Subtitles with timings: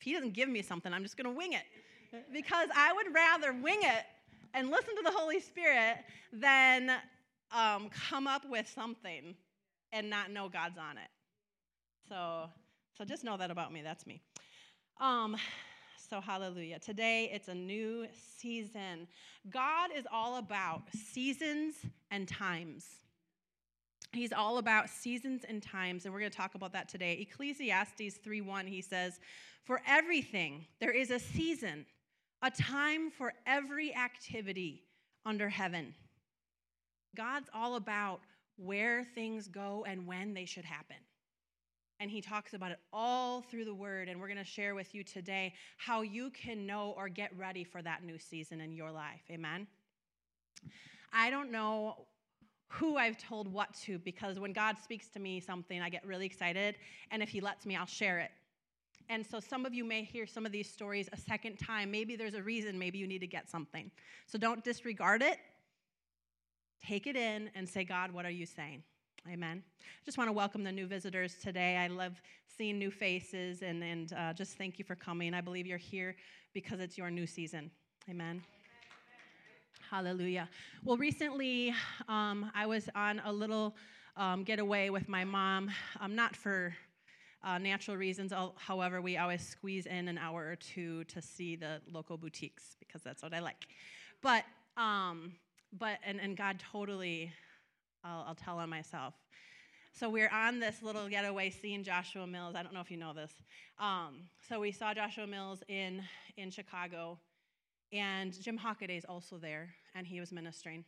[0.00, 1.64] if He doesn't give me something, I'm just going to wing it.
[2.32, 4.04] Because I would rather wing it
[4.54, 5.98] and listen to the Holy Spirit
[6.32, 6.90] than
[7.52, 9.34] um, come up with something
[9.92, 11.10] and not know God's on it.
[12.08, 12.48] So,
[12.96, 13.82] so just know that about me.
[13.82, 14.22] That's me.
[15.00, 15.36] Um,
[16.08, 16.78] so, hallelujah.
[16.78, 18.06] Today, it's a new
[18.38, 19.06] season.
[19.50, 21.74] God is all about seasons
[22.10, 22.86] and times.
[24.12, 27.18] He's all about seasons and times, and we're going to talk about that today.
[27.20, 29.20] Ecclesiastes 3:1, he says,
[29.64, 31.86] For everything there is a season,
[32.42, 34.82] a time for every activity
[35.24, 35.94] under heaven.
[37.16, 38.20] God's all about
[38.56, 40.96] where things go and when they should happen.
[41.98, 44.08] And he talks about it all through the word.
[44.08, 47.62] And we're going to share with you today how you can know or get ready
[47.62, 49.20] for that new season in your life.
[49.30, 49.66] Amen.
[51.12, 52.06] I don't know
[52.68, 56.24] who I've told what to because when God speaks to me something, I get really
[56.24, 56.76] excited.
[57.10, 58.30] And if he lets me, I'll share it.
[59.10, 61.90] And so some of you may hear some of these stories a second time.
[61.90, 63.90] Maybe there's a reason, maybe you need to get something.
[64.26, 65.38] So don't disregard it.
[66.86, 68.84] Take it in and say, God, what are you saying?
[69.28, 69.64] Amen.
[69.80, 71.76] I just want to welcome the new visitors today.
[71.76, 75.34] I love seeing new faces and, and uh, just thank you for coming.
[75.34, 76.14] I believe you're here
[76.54, 77.68] because it's your new season.
[78.08, 78.40] Amen.
[79.90, 80.48] Hallelujah.
[80.84, 81.74] Well, recently
[82.08, 83.74] um, I was on a little
[84.16, 85.68] um, getaway with my mom,
[86.00, 86.72] um, not for
[87.42, 88.32] uh, natural reasons.
[88.56, 93.02] However, we always squeeze in an hour or two to see the local boutiques because
[93.02, 93.66] that's what I like.
[94.22, 94.44] But,
[94.76, 95.32] um,
[95.78, 97.32] but and, and God totally
[98.04, 99.14] I'll, I'll tell on myself.
[99.92, 102.54] So we're on this little getaway seeing Joshua Mills.
[102.54, 103.32] I don't know if you know this.
[103.78, 106.02] Um, so we saw Joshua Mills in,
[106.36, 107.18] in Chicago,
[107.92, 110.84] and Jim Hockaday is also there, and he was ministering.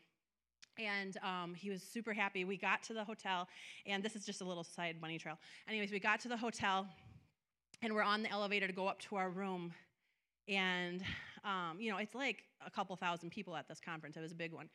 [0.79, 2.45] And um, he was super happy.
[2.45, 3.49] We got to the hotel,
[3.87, 5.39] and this is just a little side money trail.
[5.69, 6.87] Anyways, we got to the hotel,
[7.83, 9.73] and we're on the elevator to go up to our room.
[10.49, 11.03] And,
[11.45, 14.17] um, you know, it's like a couple thousand people at this conference.
[14.17, 14.69] It was a big one.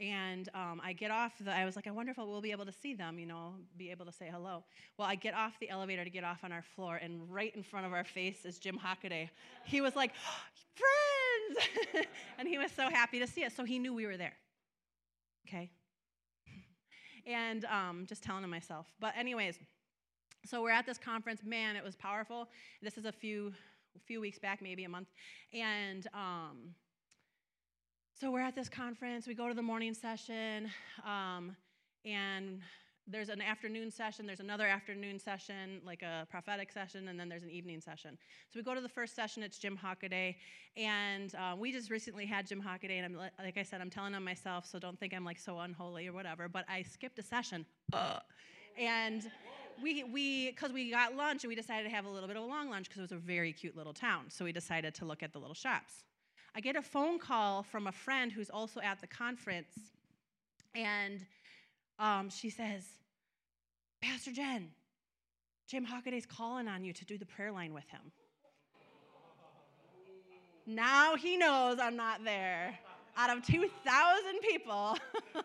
[0.00, 2.66] And um, I get off the, I was like, I wonder if we'll be able
[2.66, 4.64] to see them, you know, be able to say hello.
[4.98, 7.62] Well, I get off the elevator to get off on our floor, and right in
[7.62, 9.28] front of our face is Jim Hockaday.
[9.64, 10.12] He was like,
[10.74, 12.06] friends!
[12.38, 13.54] and he was so happy to see us.
[13.54, 14.34] So he knew we were there.
[15.46, 15.70] Okay?
[17.26, 18.86] and um, just telling him myself.
[19.00, 19.58] But, anyways,
[20.44, 21.42] so we're at this conference.
[21.44, 22.48] Man, it was powerful.
[22.82, 23.52] This is a few,
[24.06, 25.08] few weeks back, maybe a month.
[25.52, 26.74] And, um,
[28.20, 29.26] so we're at this conference.
[29.26, 30.70] We go to the morning session,
[31.04, 31.56] um,
[32.04, 32.60] and
[33.06, 34.26] there's an afternoon session.
[34.26, 38.16] There's another afternoon session, like a prophetic session, and then there's an evening session.
[38.50, 39.42] So we go to the first session.
[39.42, 40.36] It's Jim Hockaday,
[40.76, 44.14] and uh, we just recently had Jim Hockaday, and I'm like I said, I'm telling
[44.14, 46.48] on myself, so don't think I'm like so unholy or whatever.
[46.48, 48.20] But I skipped a session, uh,
[48.78, 49.30] and
[49.82, 52.42] we we because we got lunch and we decided to have a little bit of
[52.44, 54.24] a long lunch because it was a very cute little town.
[54.28, 56.04] So we decided to look at the little shops.
[56.56, 59.74] I get a phone call from a friend who's also at the conference,
[60.74, 61.26] and
[61.98, 62.82] um, she says,
[64.00, 64.70] Pastor Jen,
[65.66, 68.12] Jim Hockaday's calling on you to do the prayer line with him.
[70.66, 72.78] Now he knows I'm not there
[73.16, 73.70] out of 2,000
[74.40, 74.96] people.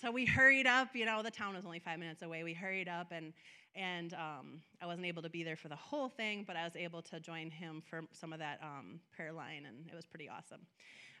[0.00, 0.94] so we hurried up.
[0.94, 2.44] You know, the town was only five minutes away.
[2.44, 3.32] We hurried up and
[3.76, 6.76] and um, I wasn't able to be there for the whole thing, but I was
[6.76, 10.28] able to join him for some of that um, prayer line, and it was pretty
[10.28, 10.60] awesome.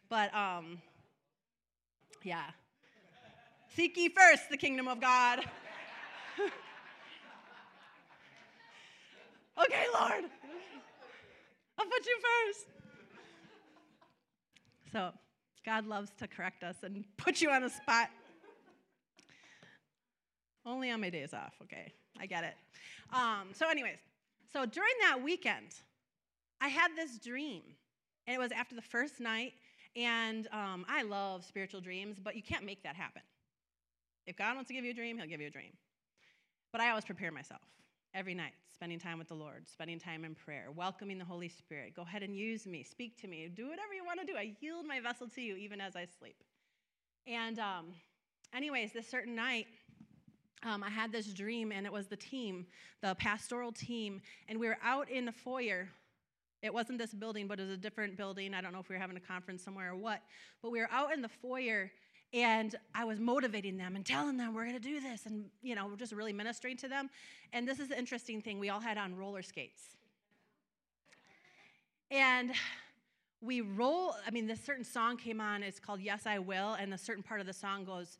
[0.08, 0.78] But um,
[2.22, 2.44] yeah,
[3.74, 5.40] seek ye first the kingdom of God.
[9.64, 10.24] okay, Lord,
[11.78, 12.66] I'll put you first.
[14.92, 15.12] So,
[15.64, 18.10] God loves to correct us and put you on a spot.
[20.66, 21.92] Only on my days off, okay?
[22.18, 22.54] I get it.
[23.12, 23.98] Um, so, anyways,
[24.52, 25.74] so during that weekend,
[26.60, 27.62] I had this dream,
[28.26, 29.54] and it was after the first night.
[29.96, 33.22] And um, I love spiritual dreams, but you can't make that happen.
[34.26, 35.72] If God wants to give you a dream, He'll give you a dream.
[36.72, 37.60] But I always prepare myself
[38.14, 41.94] every night, spending time with the Lord, spending time in prayer, welcoming the Holy Spirit.
[41.94, 44.36] Go ahead and use me, speak to me, do whatever you want to do.
[44.36, 46.36] I yield my vessel to you even as I sleep.
[47.26, 47.94] And, um,
[48.54, 49.66] anyways, this certain night,
[50.62, 52.66] um, I had this dream, and it was the team,
[53.02, 55.88] the pastoral team, and we were out in the foyer.
[56.62, 58.54] It wasn't this building, but it was a different building.
[58.54, 60.22] I don't know if we were having a conference somewhere or what,
[60.62, 61.90] but we were out in the foyer,
[62.34, 65.74] and I was motivating them and telling them we're going to do this, and you
[65.74, 67.08] know, just really ministering to them.
[67.52, 69.82] And this is the interesting thing: we all had on roller skates,
[72.10, 72.50] and
[73.40, 74.14] we roll.
[74.26, 75.62] I mean, this certain song came on.
[75.62, 78.18] It's called "Yes, I Will," and a certain part of the song goes,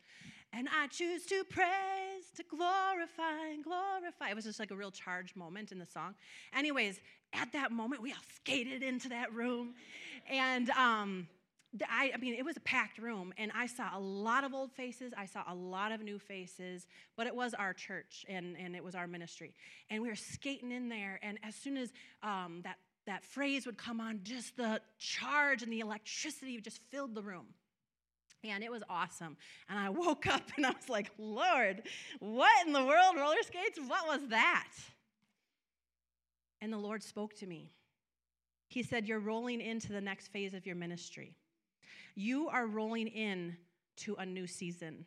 [0.52, 2.04] "And I choose to praise."
[2.36, 4.30] to glorify and glorify.
[4.30, 6.14] It was just like a real charged moment in the song.
[6.56, 7.00] Anyways,
[7.32, 9.74] at that moment, we all skated into that room.
[10.28, 11.28] And um,
[11.88, 14.70] I, I, mean, it was a packed room, and I saw a lot of old
[14.70, 15.12] faces.
[15.16, 16.86] I saw a lot of new faces,
[17.16, 19.54] but it was our church and, and it was our ministry.
[19.90, 21.92] And we were skating in there, and as soon as
[22.22, 22.76] um, that,
[23.06, 27.46] that phrase would come on, just the charge and the electricity just filled the room.
[28.44, 29.36] And it was awesome.
[29.68, 31.82] And I woke up and I was like, Lord,
[32.20, 33.16] what in the world?
[33.16, 33.78] Roller skates?
[33.86, 34.68] What was that?
[36.60, 37.72] And the Lord spoke to me.
[38.68, 41.34] He said, You're rolling into the next phase of your ministry.
[42.14, 43.56] You are rolling in
[43.96, 45.06] to a new season.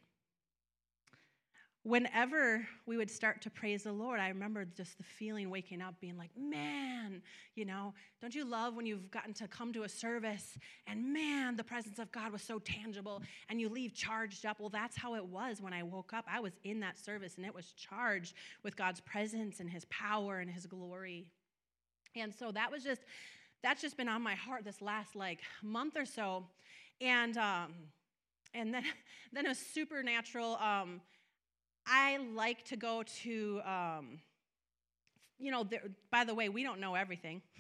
[1.84, 5.96] Whenever we would start to praise the Lord, I remember just the feeling waking up
[6.02, 7.22] being like, man,
[7.56, 11.56] you know, don't you love when you've gotten to come to a service and man,
[11.56, 14.60] the presence of God was so tangible and you leave charged up?
[14.60, 16.26] Well, that's how it was when I woke up.
[16.30, 18.34] I was in that service and it was charged
[18.64, 21.28] with God's presence and his power and his glory.
[22.18, 23.02] And so that was just,
[23.64, 26.48] that's just been on my heart this last like month or so
[27.02, 27.74] and um,
[28.54, 28.84] and then
[29.34, 30.56] then a supernatural.
[30.56, 31.02] Um,
[31.86, 33.62] I like to go to.
[33.66, 34.20] Um,
[35.40, 37.42] you know, there, by the way, we don't know everything.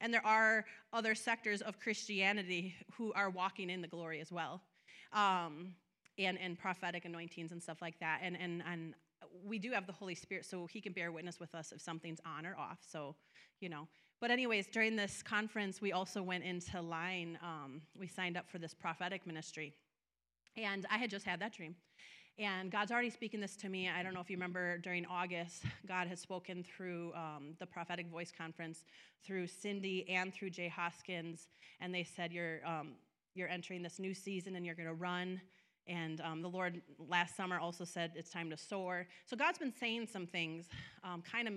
[0.00, 4.62] And there are other sectors of Christianity who are walking in the glory as well,
[5.12, 5.74] um,
[6.16, 8.20] and, and prophetic anointings and stuff like that.
[8.22, 8.94] And, and, and
[9.44, 12.20] we do have the Holy Spirit, so He can bear witness with us if something's
[12.24, 12.78] on or off.
[12.88, 13.16] So,
[13.58, 13.88] you know,
[14.20, 17.38] but, anyways, during this conference, we also went into line.
[17.42, 19.74] Um, we signed up for this prophetic ministry.
[20.56, 21.76] And I had just had that dream.
[22.38, 23.88] And God's already speaking this to me.
[23.88, 28.06] I don't know if you remember during August, God has spoken through um, the prophetic
[28.08, 28.84] voice conference
[29.24, 31.48] through Cindy and through Jay Hoskins.
[31.80, 32.92] And they said, You're, um,
[33.34, 35.40] you're entering this new season and you're going to run.
[35.88, 39.08] And um, the Lord last summer also said it's time to soar.
[39.26, 40.68] So God's been saying some things,
[41.02, 41.54] um, kind of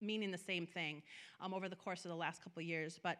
[0.00, 1.02] meaning the same thing
[1.40, 2.98] um, over the course of the last couple years.
[3.02, 3.18] But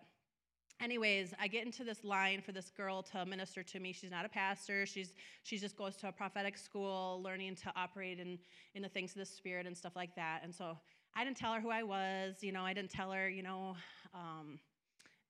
[0.78, 3.92] anyways i get into this line for this girl to minister to me.
[3.92, 4.86] She's not a pastor.
[4.86, 8.38] She's she just goes to a prophetic school learning to operate in
[8.74, 10.40] in the things of the spirit and stuff like that.
[10.42, 10.78] And so
[11.14, 13.74] i didn't tell her who i was you know i didn't tell her you know
[14.14, 14.58] um,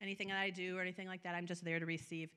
[0.01, 1.33] anything that i do or anything like that.
[1.33, 2.29] I'm just there to receive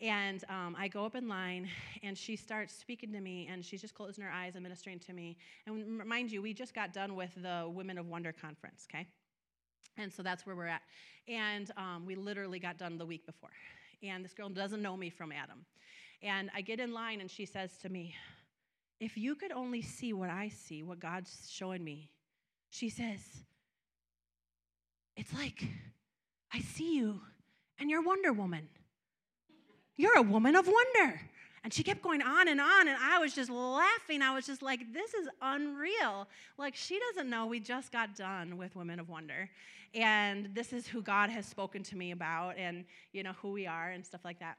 [0.00, 1.68] and um, I go up in line,
[2.02, 5.12] and she starts speaking to me, and she's just closing her eyes and ministering to
[5.12, 5.36] me.
[5.66, 9.06] And mind you, we just got done with the Women of Wonder conference, okay?
[9.98, 10.82] And so that's where we're at.
[11.28, 13.50] And um, we literally got done the week before.
[14.02, 15.64] And this girl doesn't know me from Adam.
[16.22, 18.14] And I get in line, and she says to me,
[19.00, 22.10] If you could only see what I see, what God's showing me,
[22.70, 23.20] she says,
[25.16, 25.64] It's like
[26.52, 27.20] I see you,
[27.78, 28.68] and you're Wonder Woman.
[30.02, 31.20] You're a woman of wonder.
[31.62, 34.20] And she kept going on and on, and I was just laughing.
[34.20, 36.26] I was just like, this is unreal.
[36.58, 39.48] Like, she doesn't know we just got done with Women of Wonder.
[39.94, 43.68] And this is who God has spoken to me about, and, you know, who we
[43.68, 44.56] are and stuff like that.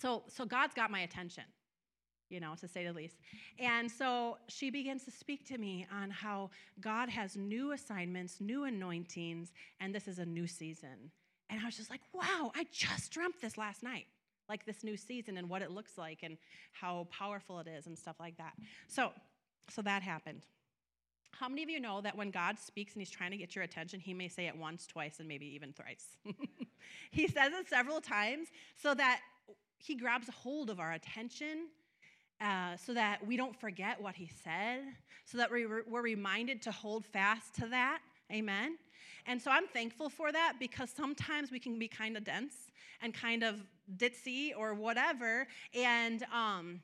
[0.00, 1.44] So, so God's got my attention,
[2.30, 3.16] you know, to say the least.
[3.58, 6.50] And so she begins to speak to me on how
[6.80, 11.10] God has new assignments, new anointings, and this is a new season.
[11.50, 14.06] And I was just like, wow, I just dreamt this last night
[14.48, 16.36] like this new season and what it looks like and
[16.72, 18.52] how powerful it is and stuff like that.
[18.88, 19.10] So,
[19.70, 20.42] so that happened.
[21.32, 23.64] How many of you know that when God speaks and He's trying to get your
[23.64, 26.06] attention, He may say it once, twice, and maybe even thrice?
[27.10, 28.48] he says it several times
[28.80, 29.20] so that
[29.78, 31.68] He grabs hold of our attention,
[32.40, 34.82] uh, so that we don't forget what He said,
[35.24, 38.00] so that we we're reminded to hold fast to that.
[38.32, 38.78] Amen.
[39.26, 42.54] And so I'm thankful for that because sometimes we can be kind of dense
[43.00, 43.62] and kind of
[43.96, 46.80] ditzy or whatever, and um,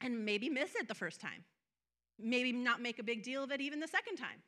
[0.00, 1.44] and maybe miss it the first time.
[2.18, 4.42] Maybe not make a big deal of it even the second time.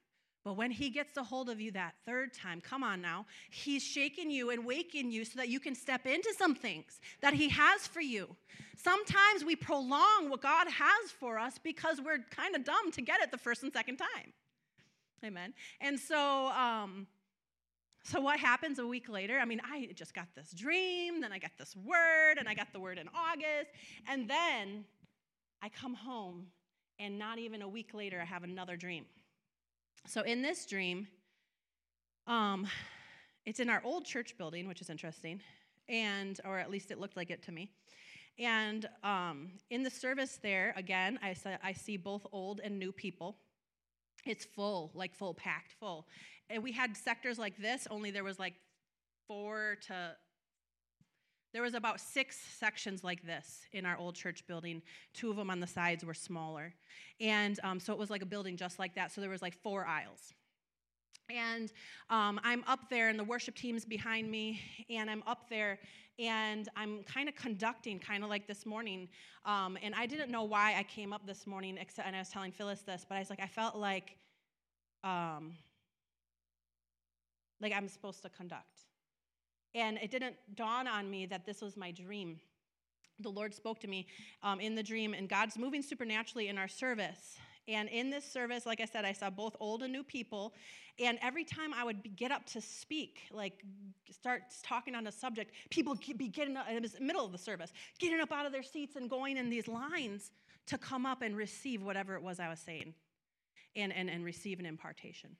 [0.44, 3.82] But when he gets a hold of you that third time, come on now, he's
[3.82, 7.48] shaking you and waking you so that you can step into some things that he
[7.50, 8.34] has for you.
[8.76, 13.20] Sometimes we prolong what God has for us because we're kind of dumb to get
[13.20, 14.32] it the first and second time.
[15.24, 15.54] Amen.
[15.80, 17.06] And so, um,
[18.04, 19.38] so, what happens a week later?
[19.38, 22.72] I mean, I just got this dream, then I got this word, and I got
[22.72, 23.70] the word in August,
[24.08, 24.84] and then
[25.62, 26.46] I come home,
[26.98, 29.04] and not even a week later, I have another dream.
[30.06, 31.06] So, in this dream,
[32.26, 32.66] um,
[33.46, 35.40] it's in our old church building, which is interesting,
[35.88, 37.70] and or at least it looked like it to me.
[38.38, 43.36] And um, in the service there, again, I, I see both old and new people.
[44.24, 46.06] It's full, like full, packed full.
[46.48, 48.54] And we had sectors like this, only there was like
[49.26, 50.16] four to
[51.52, 54.80] There was about six sections like this in our old church building.
[55.12, 56.72] Two of them on the sides were smaller.
[57.20, 59.12] And um, so it was like a building just like that.
[59.12, 60.32] So there was like four aisles.
[61.32, 61.72] And
[62.10, 64.60] um, I'm up there, and the worship team's behind me,
[64.90, 65.78] and I'm up there,
[66.18, 69.08] and I'm kind of conducting, kind of like this morning.
[69.46, 72.28] Um, and I didn't know why I came up this morning, except, and I was
[72.28, 74.16] telling Phyllis this, but I was like, I felt like,
[75.04, 75.54] um,
[77.60, 78.80] like I'm supposed to conduct.
[79.74, 82.40] And it didn't dawn on me that this was my dream.
[83.20, 84.06] The Lord spoke to me
[84.42, 87.38] um, in the dream, and God's moving supernaturally in our service.
[87.68, 90.54] And in this service, like I said, I saw both old and new people.
[90.98, 93.64] And every time I would get up to speak, like
[94.10, 97.72] start talking on a subject, people be getting up, was the middle of the service,
[97.98, 100.32] getting up out of their seats and going in these lines
[100.66, 102.94] to come up and receive whatever it was I was saying
[103.76, 105.30] and, and, and receive an impartation.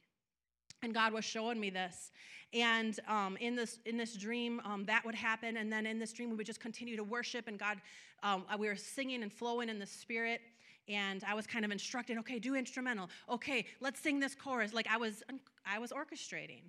[0.82, 2.10] And god was showing me this.
[2.52, 5.56] And um, in this in this dream um, that would happen.
[5.56, 7.46] And then in this dream we would just continue to worship.
[7.46, 7.78] And god
[8.24, 10.40] um, we were singing and flowing in the spirit
[10.88, 13.08] and i was kind of instructed, okay do instrumental.
[13.28, 14.72] Okay let's sing this chorus.
[14.72, 15.22] Like i was
[15.66, 16.62] i was orchestrating.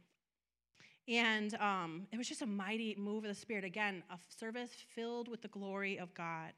[1.06, 3.66] And um, it was just a mighty move of the spirit.
[3.66, 6.54] Again a service filled with the glory of god.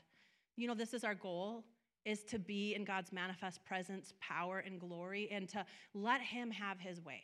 [0.58, 1.64] You know this is our goal
[2.06, 6.80] is to be in god's manifest presence power and glory and to let him have
[6.80, 7.24] his way.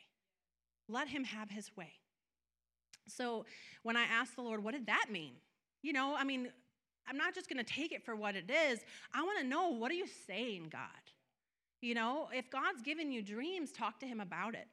[0.87, 1.93] Let him have his way.
[3.07, 3.45] So
[3.83, 5.33] when I asked the Lord, what did that mean?
[5.81, 6.49] You know, I mean,
[7.11, 8.79] I'm not just going to take it for what it is.
[9.13, 10.81] I want to know, what are you saying, God?
[11.81, 14.67] You know, if God's given you dreams, talk to him about it.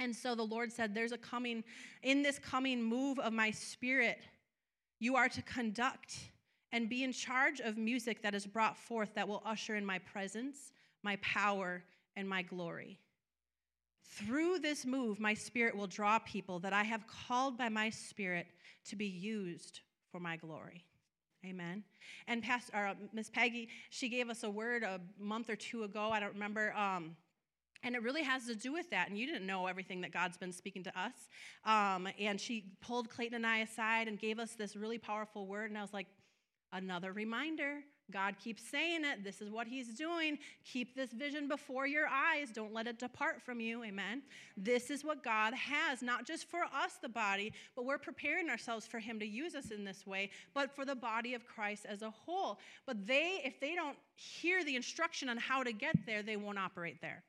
[0.00, 1.62] And so the Lord said, There's a coming,
[2.02, 4.18] in this coming move of my spirit,
[4.98, 6.16] you are to conduct
[6.72, 9.98] and be in charge of music that is brought forth that will usher in my
[10.00, 10.72] presence,
[11.04, 11.84] my power,
[12.16, 12.98] and my glory.
[14.02, 18.46] Through this move, my spirit will draw people that I have called by my spirit
[18.88, 20.84] to be used for my glory.
[21.46, 21.84] Amen.
[22.26, 26.10] And Pastor uh, Miss Peggy, she gave us a word a month or two ago.
[26.10, 26.72] I don't remember.
[26.74, 27.16] Um,
[27.82, 29.08] and it really has to do with that.
[29.08, 31.12] And you didn't know everything that God's been speaking to us.
[31.64, 35.70] Um, and she pulled Clayton and I aside and gave us this really powerful word.
[35.70, 36.08] And I was like,
[36.72, 37.80] another reminder
[38.12, 39.24] God keeps saying it.
[39.24, 40.38] This is what He's doing.
[40.64, 42.50] Keep this vision before your eyes.
[42.50, 43.82] Don't let it depart from you.
[43.84, 44.22] Amen.
[44.56, 48.86] This is what God has, not just for us, the body, but we're preparing ourselves
[48.86, 52.02] for Him to use us in this way, but for the body of Christ as
[52.02, 52.58] a whole.
[52.86, 56.58] But they, if they don't hear the instruction on how to get there, they won't
[56.58, 57.24] operate there.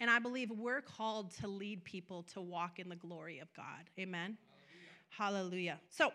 [0.00, 3.90] And I believe we're called to lead people to walk in the glory of God.
[3.98, 4.38] Amen.
[5.10, 5.74] Hallelujah.
[5.74, 5.80] Hallelujah.
[5.90, 6.12] So,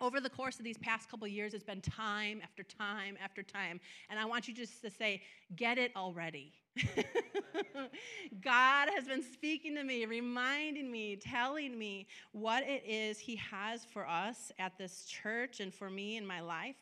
[0.00, 3.80] over the course of these past couple years, it's been time after time after time.
[4.10, 5.22] And I want you just to say,
[5.56, 6.52] get it already.
[8.40, 13.84] God has been speaking to me, reminding me, telling me what it is He has
[13.84, 16.76] for us at this church and for me in my life.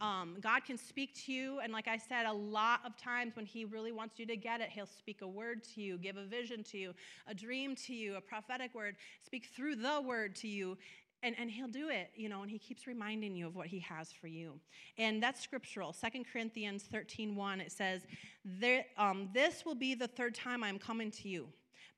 [0.00, 3.44] Um, God can speak to you, and like I said, a lot of times when
[3.44, 6.24] He really wants you to get it, He'll speak a word to you, give a
[6.24, 6.94] vision to you,
[7.26, 10.78] a dream to you, a prophetic word, speak through the word to you
[11.22, 13.80] and, and he'll do it you know and he keeps reminding you of what he
[13.80, 14.60] has for you.
[14.96, 15.92] And that's scriptural.
[15.92, 18.02] 2 corinthians 13 1 it says
[18.96, 21.48] um, this will be the third time i'm coming to you.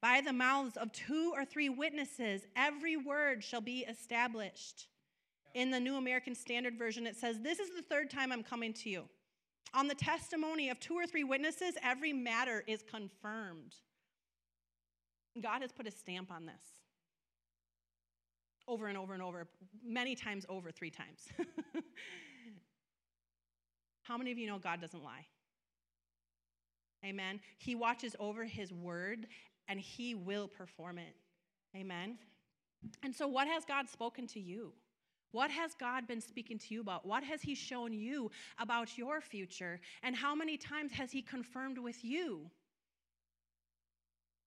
[0.00, 4.88] By the mouths of two or three witnesses every word shall be established.
[5.54, 8.72] In the new american standard version it says this is the third time i'm coming
[8.74, 9.04] to you.
[9.72, 13.74] On the testimony of two or three witnesses every matter is confirmed.
[15.40, 16.79] God has put a stamp on this
[18.70, 19.48] over and over and over,
[19.84, 21.28] many times over three times.
[24.02, 25.26] How many of you know God doesn't lie?
[27.04, 27.40] Amen.
[27.58, 29.26] He watches over his word
[29.68, 31.14] and he will perform it.
[31.76, 32.18] Amen.
[33.02, 34.72] And so, what has God spoken to you?
[35.32, 37.06] What has God been speaking to you about?
[37.06, 39.80] What has He shown you about your future?
[40.02, 42.50] And how many times has He confirmed with you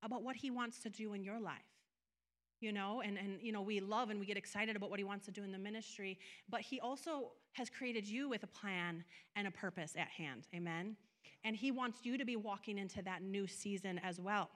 [0.03, 1.72] about what He wants to do in your life?
[2.63, 5.03] You know and, and you know we love and we get excited about what he
[5.03, 6.17] wants to do in the ministry
[6.49, 9.03] but he also has created you with a plan
[9.35, 10.47] and a purpose at hand.
[10.53, 10.95] Amen?
[11.43, 14.49] And he wants you to be walking into that new season as well.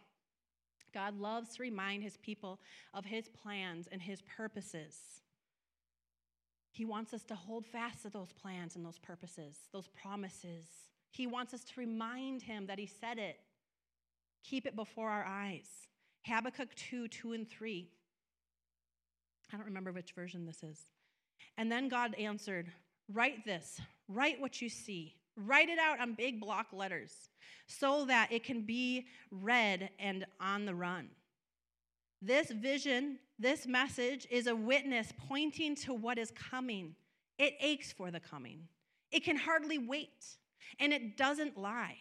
[0.93, 2.59] God loves to remind his people
[2.93, 4.95] of his plans and his purposes.
[6.71, 10.65] He wants us to hold fast to those plans and those purposes those promises.
[11.11, 13.39] He wants us to remind him that he said it.
[14.43, 15.67] Keep it before our eyes.
[16.23, 17.89] Habakkuk 2 2 and 3.
[19.51, 20.79] I don't remember which version this is.
[21.57, 22.71] And then God answered,
[23.11, 27.29] Write this, write what you see, write it out on big block letters
[27.67, 31.09] so that it can be read and on the run.
[32.21, 36.95] This vision, this message is a witness pointing to what is coming.
[37.37, 38.67] It aches for the coming.
[39.11, 40.25] It can hardly wait,
[40.79, 41.97] and it doesn't lie.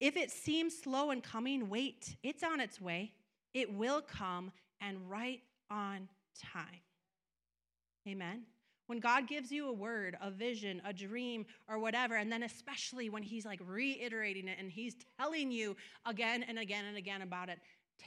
[0.00, 2.16] If it seems slow in coming, wait.
[2.22, 3.12] It's on its way.
[3.52, 6.08] It will come and right on
[6.52, 6.82] time.
[8.08, 8.42] Amen.
[8.86, 13.08] When God gives you a word, a vision, a dream, or whatever, and then especially
[13.08, 17.48] when He's like reiterating it and He's telling you again and again and again about
[17.48, 17.60] it,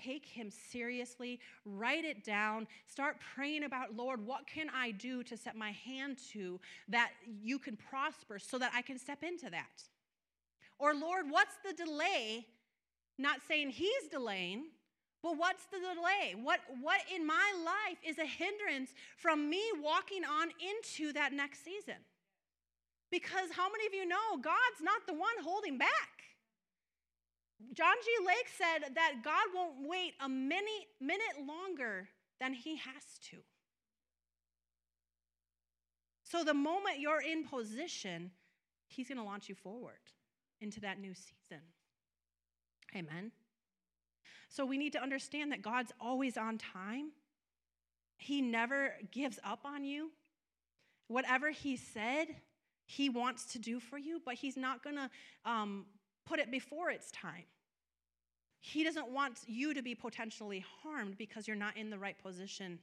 [0.03, 5.37] take Him seriously, write it down, start praying about, Lord, what can I do to
[5.37, 7.11] set my hand to that
[7.41, 9.83] you can prosper so that I can step into that?
[10.79, 12.45] Or, Lord, what's the delay?
[13.17, 14.65] Not saying He's delaying,
[15.23, 16.35] but what's the delay?
[16.35, 21.63] What, what in my life is a hindrance from me walking on into that next
[21.63, 21.95] season?
[23.09, 25.89] Because how many of you know God's not the one holding back?
[27.73, 28.25] John G.
[28.27, 32.09] Lake said that God won't wait a minute, minute longer
[32.41, 33.37] than he has to.
[36.23, 38.31] So the moment you're in position,
[38.87, 40.01] he's going to launch you forward
[40.59, 41.61] into that new season.
[42.95, 43.31] Amen.
[44.53, 47.10] So we need to understand that God's always on time.
[48.17, 50.12] He never gives up on you.
[51.07, 52.27] Whatever He said,
[52.86, 55.10] He wants to do for you, but He's not going to
[55.43, 55.88] um,
[56.27, 57.45] put it before it's time.
[58.62, 62.77] He doesn't want you to be potentially harmed because you're not in the right position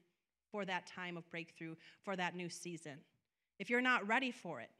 [0.51, 2.99] for that time of breakthrough, for that new season.
[3.61, 4.71] If you're not ready for it,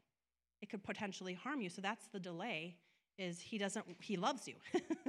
[0.61, 1.69] it could potentially harm you.
[1.69, 2.75] So that's the delay
[3.17, 4.55] is he doesn't he loves you.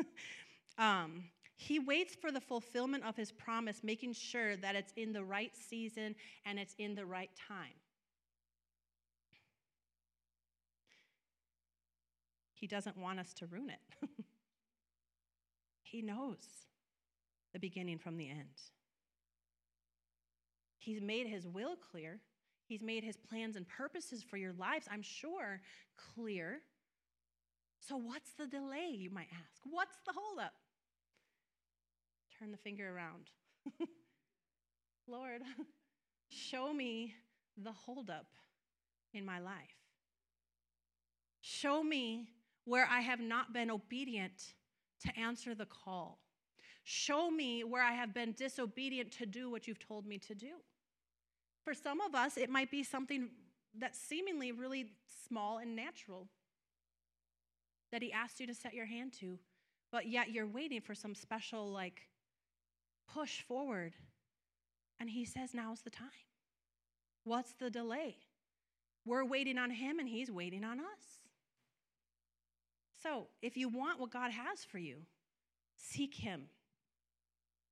[0.79, 1.25] um,
[1.63, 5.53] he waits for the fulfillment of his promise, making sure that it's in the right
[5.55, 6.15] season
[6.45, 7.75] and it's in the right time.
[12.55, 14.09] He doesn't want us to ruin it.
[15.83, 16.39] he knows
[17.53, 18.61] the beginning from the end.
[20.79, 22.19] He's made his will clear.
[22.67, 25.61] He's made his plans and purposes for your lives, I'm sure,
[26.15, 26.61] clear.
[27.81, 29.61] So, what's the delay, you might ask?
[29.69, 30.53] What's the holdup?
[32.43, 33.31] Turn the finger around.
[35.07, 35.43] Lord,
[36.29, 37.15] show me
[37.57, 38.27] the holdup
[39.15, 39.55] in my life.
[41.41, 42.29] Show me
[42.65, 44.55] where I have not been obedient
[45.05, 46.19] to answer the call.
[46.85, 50.55] Show me where I have been disobedient to do what you've told me to do.
[51.65, 53.29] For some of us, it might be something
[53.79, 54.87] that's seemingly really
[55.29, 56.27] small and natural
[57.93, 59.39] that He asked you to set your hand to,
[59.93, 62.03] but yet you're waiting for some special, like,
[63.15, 63.95] push forward.
[65.01, 66.09] And he says, Now's the time.
[67.25, 68.17] What's the delay?
[69.05, 71.21] We're waiting on him and he's waiting on us.
[73.03, 74.99] So, if you want what God has for you,
[75.77, 76.43] seek him.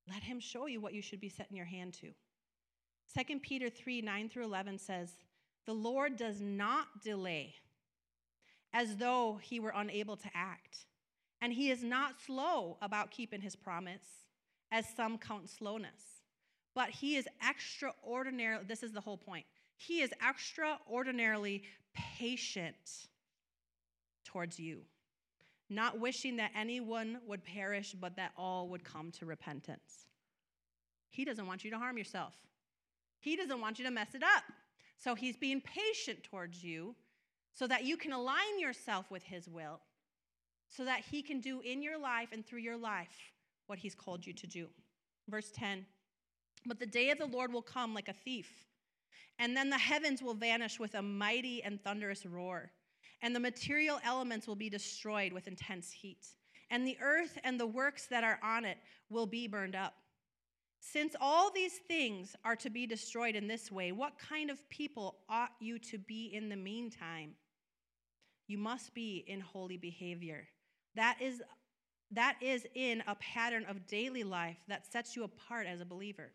[0.09, 2.09] Let him show you what you should be setting your hand to.
[3.25, 5.11] 2 Peter 3 9 through 11 says,
[5.67, 7.55] The Lord does not delay
[8.73, 10.87] as though he were unable to act,
[11.41, 14.20] and he is not slow about keeping his promise
[14.71, 16.23] as some count slowness.
[16.75, 18.59] But he is extraordinary.
[18.67, 19.45] This is the whole point.
[19.77, 23.09] He is extraordinarily patient
[24.25, 24.83] towards you,
[25.69, 30.07] not wishing that anyone would perish, but that all would come to repentance.
[31.09, 32.35] He doesn't want you to harm yourself,
[33.19, 34.45] he doesn't want you to mess it up.
[34.97, 36.95] So he's being patient towards you
[37.55, 39.81] so that you can align yourself with his will,
[40.69, 43.33] so that he can do in your life and through your life
[43.71, 44.67] what he's called you to do.
[45.29, 45.87] Verse 10
[46.67, 48.67] But the day of the Lord will come like a thief,
[49.39, 52.73] and then the heavens will vanish with a mighty and thunderous roar,
[53.23, 56.27] and the material elements will be destroyed with intense heat,
[56.69, 58.77] and the earth and the works that are on it
[59.09, 59.95] will be burned up.
[60.81, 65.19] Since all these things are to be destroyed in this way, what kind of people
[65.29, 67.35] ought you to be in the meantime?
[68.49, 70.49] You must be in holy behavior.
[70.97, 71.41] That is
[72.13, 76.33] that is in a pattern of daily life that sets you apart as a believer.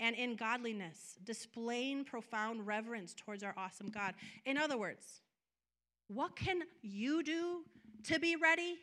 [0.00, 4.14] And in godliness, displaying profound reverence towards our awesome God.
[4.46, 5.20] In other words,
[6.08, 7.64] what can you do
[8.04, 8.78] to be ready?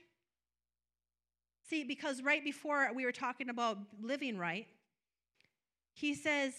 [1.69, 4.67] See, because right before we were talking about living right,
[5.93, 6.53] he says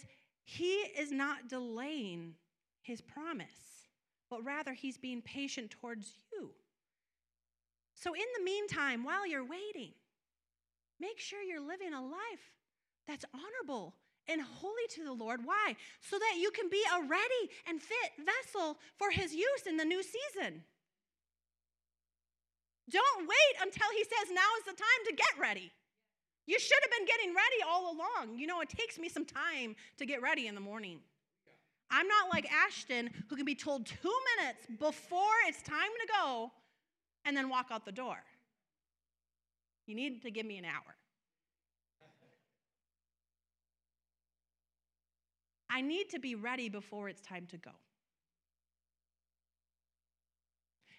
[0.44, 2.34] he is not delaying
[2.82, 3.86] his promise,
[4.28, 6.50] but rather he's being patient towards you.
[8.00, 9.92] So, in the meantime, while you're waiting,
[10.98, 12.56] make sure you're living a life
[13.06, 13.94] that's honorable
[14.26, 15.40] and holy to the Lord.
[15.44, 15.76] Why?
[16.00, 19.84] So that you can be a ready and fit vessel for his use in the
[19.84, 20.62] new season.
[22.88, 25.70] Don't wait until he says now is the time to get ready.
[26.46, 28.38] You should have been getting ready all along.
[28.38, 31.00] You know, it takes me some time to get ready in the morning.
[31.90, 36.52] I'm not like Ashton, who can be told two minutes before it's time to go
[37.24, 38.16] and then walk out the door.
[39.86, 40.96] You need to give me an hour.
[45.70, 47.70] I need to be ready before it's time to go.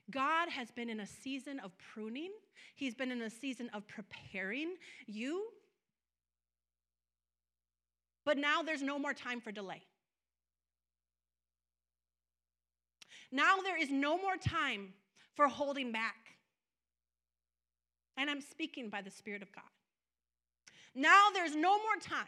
[0.09, 2.31] God has been in a season of pruning,
[2.75, 4.75] He's been in a season of preparing
[5.07, 5.47] you.
[8.25, 9.81] But now there's no more time for delay.
[13.31, 14.93] Now there is no more time
[15.35, 16.37] for holding back.
[18.17, 19.63] And I'm speaking by the Spirit of God.
[20.93, 22.27] Now there's no more time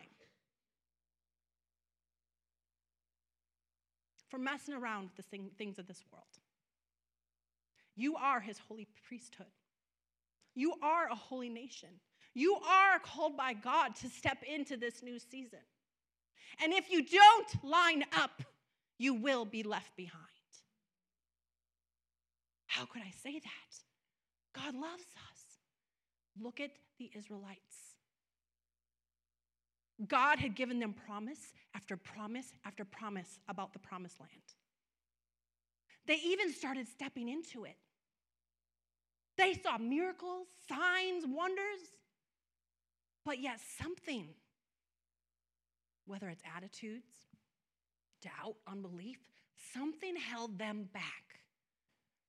[4.30, 6.26] for messing around with the things of this world.
[7.96, 9.46] You are his holy priesthood.
[10.56, 11.89] You are a holy nation.
[12.34, 15.60] You are called by God to step into this new season.
[16.63, 18.42] And if you don't line up,
[18.98, 20.24] you will be left behind.
[22.84, 24.62] How could I say that?
[24.62, 25.41] God loves us.
[26.38, 27.96] Look at the Israelites.
[30.06, 34.32] God had given them promise after promise after promise about the promised land.
[36.08, 37.78] They even started stepping into it.
[39.38, 41.80] They saw miracles, signs, wonders,
[43.24, 44.28] but yet something,
[46.06, 47.13] whether it's attitudes,
[48.22, 49.19] doubt, unbelief,
[49.74, 51.33] something held them back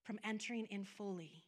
[0.05, 1.45] from entering in fully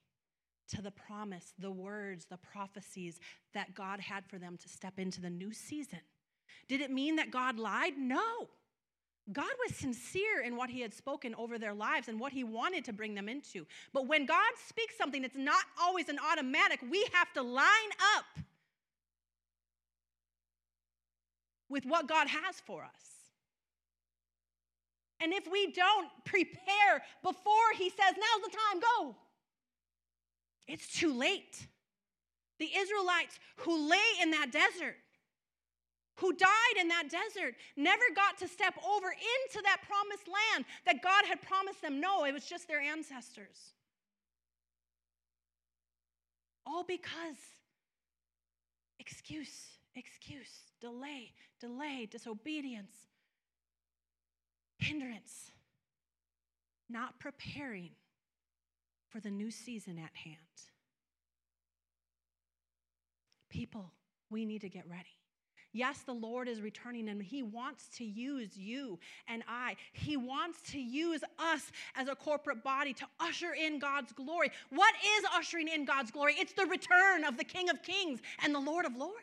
[0.69, 3.21] to the promise, the words, the prophecies
[3.55, 6.01] that God had for them to step into the new season.
[6.69, 7.97] Did it mean that God lied?
[7.97, 8.49] No.
[9.33, 12.85] God was sincere in what he had spoken over their lives and what he wanted
[12.85, 13.66] to bring them into.
[13.92, 16.81] But when God speaks something, it's not always an automatic.
[16.88, 17.64] We have to line
[18.16, 18.45] up
[21.69, 23.15] with what God has for us.
[25.27, 29.17] And if we don't prepare before he says, now's the time, go,
[30.69, 31.67] it's too late.
[32.61, 34.95] The Israelites who lay in that desert,
[36.21, 41.03] who died in that desert, never got to step over into that promised land that
[41.03, 42.01] God had promised them.
[42.01, 43.73] No, it was just their ancestors.
[46.65, 47.35] All because
[49.01, 53.06] excuse, excuse, delay, delay, disobedience,
[54.79, 55.51] hindrance,
[56.89, 57.91] not preparing
[59.09, 60.37] for the new season at hand.
[63.49, 63.93] People,
[64.31, 65.17] we need to get ready.
[65.77, 69.77] Yes, the Lord is returning and He wants to use you and I.
[69.93, 74.51] He wants to use us as a corporate body to usher in God's glory.
[74.71, 76.35] What is ushering in God's glory?
[76.39, 79.17] It's the return of the King of Kings and the Lord of Lords.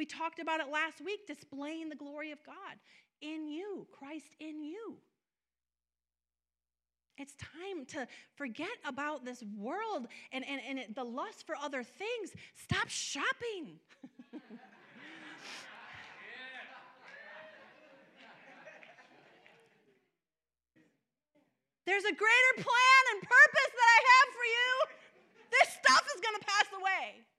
[0.00, 2.56] We talked about it last week, displaying the glory of God
[3.20, 4.96] in you, Christ in you.
[7.18, 11.82] It's time to forget about this world and, and, and it, the lust for other
[11.82, 12.32] things.
[12.54, 13.78] Stop shopping.
[21.84, 24.70] There's a greater plan and purpose that I have for you.
[25.50, 27.29] This stuff is going to pass away.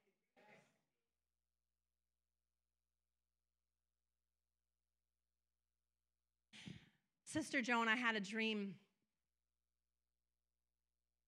[7.31, 8.75] Sister Joan, I had a dream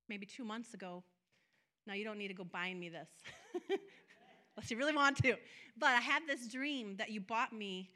[0.10, 1.02] maybe two months ago.
[1.88, 3.08] Now, you don't need to go buying me this
[4.58, 5.36] unless you really want to.
[5.78, 7.90] But I had this dream that you bought me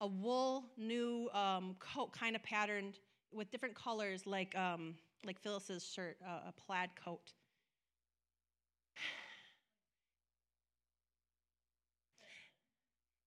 [0.00, 2.98] a wool new um, coat, kind of patterned
[3.30, 4.94] with different colors, like, um,
[5.26, 7.34] like Phyllis's shirt, uh, a plaid coat.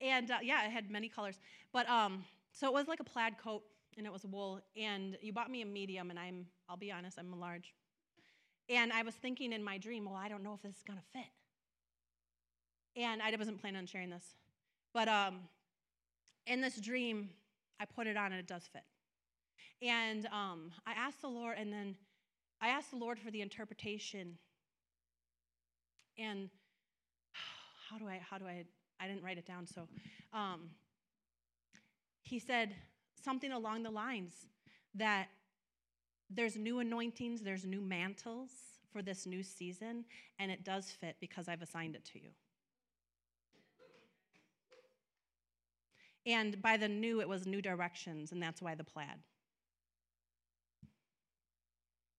[0.01, 1.39] And uh, yeah, it had many colors.
[1.71, 3.63] But um, so it was like a plaid coat
[3.97, 4.61] and it was wool.
[4.75, 7.73] And you bought me a medium, and I'm, I'll be honest, I'm a large.
[8.69, 10.99] And I was thinking in my dream, well, I don't know if this is going
[10.99, 11.31] to fit.
[13.01, 14.23] And I wasn't planning on sharing this.
[14.93, 15.39] But um,
[16.45, 17.29] in this dream,
[17.79, 18.83] I put it on and it does fit.
[19.81, 21.95] And um, I asked the Lord, and then
[22.61, 24.37] I asked the Lord for the interpretation.
[26.17, 26.49] And
[27.89, 28.65] how do I, how do I,
[28.99, 29.87] I didn't write it down, so
[30.33, 30.69] um,
[32.23, 32.75] he said
[33.23, 34.33] something along the lines
[34.95, 35.27] that
[36.29, 38.49] there's new anointings, there's new mantles
[38.91, 40.05] for this new season,
[40.39, 42.29] and it does fit because I've assigned it to you.
[46.25, 49.17] And by the new, it was new directions, and that's why the plaid.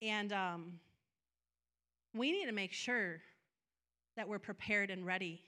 [0.01, 0.81] And um,
[2.15, 3.21] we need to make sure
[4.17, 5.43] that we're prepared and ready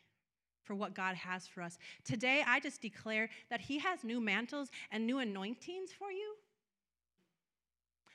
[0.63, 1.79] for what God has for us.
[2.05, 6.35] Today, I just declare that He has new mantles and new anointings for you,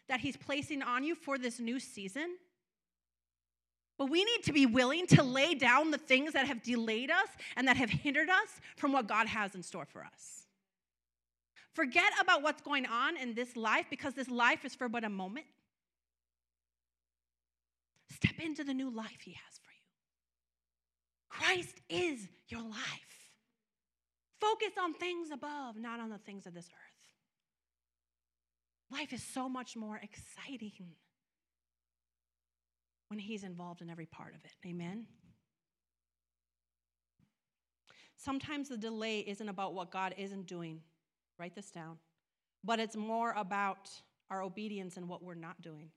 [0.07, 2.37] that He's placing on you for this new season.
[3.97, 7.29] But we need to be willing to lay down the things that have delayed us
[7.55, 10.45] and that have hindered us from what God has in store for us.
[11.73, 15.09] Forget about what's going on in this life because this life is for but a
[15.09, 15.45] moment.
[18.09, 19.59] Step into the new life He has.
[21.39, 23.29] Christ is your life.
[24.39, 26.95] Focus on things above, not on the things of this earth.
[28.91, 30.93] Life is so much more exciting
[33.09, 34.67] when He's involved in every part of it.
[34.67, 35.05] Amen?
[38.17, 40.81] Sometimes the delay isn't about what God isn't doing.
[41.37, 41.97] Write this down.
[42.63, 43.89] But it's more about
[44.29, 45.91] our obedience and what we're not doing.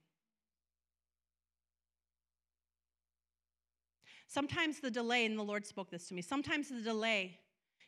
[4.29, 7.39] Sometimes the delay, and the Lord spoke this to me, sometimes the delay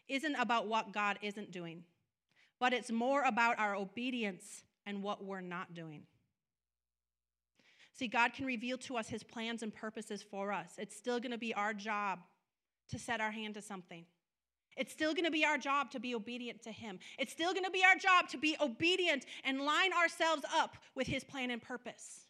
[0.08, 1.84] isn't about what God isn't doing,
[2.60, 6.01] but it's more about our obedience and what we're not doing.
[7.93, 10.73] See, God can reveal to us his plans and purposes for us.
[10.80, 12.19] It's still going to be our job
[12.89, 14.06] to set our hand to something.
[14.75, 16.97] It's still going to be our job to be obedient to him.
[17.19, 21.06] It's still going to be our job to be obedient and line ourselves up with
[21.06, 22.21] his plan and purpose.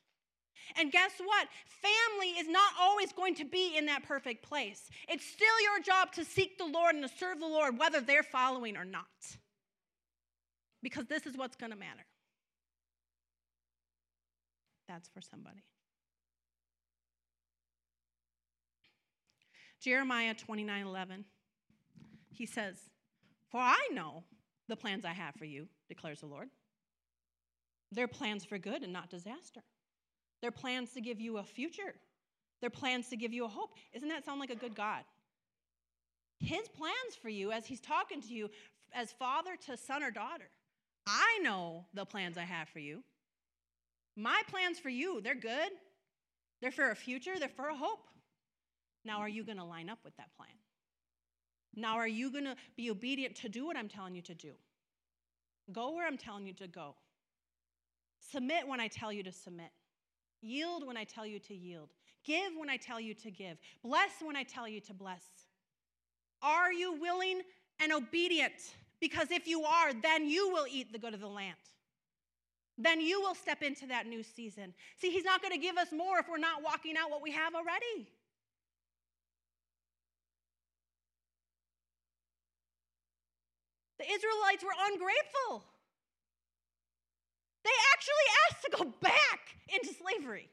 [0.78, 1.48] And guess what?
[1.66, 4.90] Family is not always going to be in that perfect place.
[5.08, 8.24] It's still your job to seek the Lord and to serve the Lord, whether they're
[8.24, 9.06] following or not.
[10.84, 12.06] Because this is what's going to matter.
[14.88, 15.64] That's for somebody.
[19.80, 21.26] Jeremiah 29 11.
[22.30, 22.78] He says,
[23.50, 24.24] For I know
[24.68, 26.50] the plans I have for you, declares the Lord.
[27.92, 29.62] They're plans for good and not disaster
[30.42, 31.96] their plans to give you a future,
[32.62, 33.72] their plans to give you a hope.
[33.94, 35.04] Isn't that sound like a good God?
[36.40, 38.50] His plans for you as he's talking to you
[38.94, 40.50] as father to son or daughter.
[41.08, 43.04] I know the plans I have for you.
[44.16, 45.72] My plans for you, they're good.
[46.62, 48.08] They're for a future, they're for a hope.
[49.04, 50.50] Now, are you going to line up with that plan?
[51.76, 54.52] Now, are you going to be obedient to do what I'm telling you to do?
[55.72, 56.96] Go where I'm telling you to go.
[58.32, 59.72] Submit when I tell you to submit.
[60.42, 61.90] Yield when I tell you to yield.
[62.24, 63.58] Give when I tell you to give.
[63.84, 65.24] Bless when I tell you to bless.
[66.42, 67.42] Are you willing
[67.80, 68.76] and obedient?
[69.00, 71.56] Because if you are, then you will eat the good of the land.
[72.78, 74.74] Then you will step into that new season.
[74.98, 77.32] See, He's not going to give us more if we're not walking out what we
[77.32, 78.08] have already.
[84.00, 85.64] The Israelites were ungrateful.
[87.64, 89.42] They actually asked to go back
[89.74, 90.50] into slavery.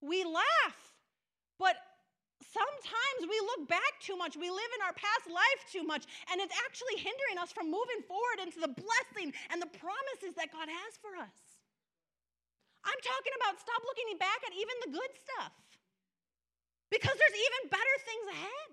[0.00, 0.78] We laugh,
[1.58, 1.76] but
[2.44, 4.36] sometimes we look back too much.
[4.36, 8.04] We live in our past life too much, and it's actually hindering us from moving
[8.04, 11.54] forward into the blessing and the promises that God has for us.
[12.84, 15.56] I'm talking about stop looking back at even the good stuff
[16.92, 18.70] because there's even better things ahead.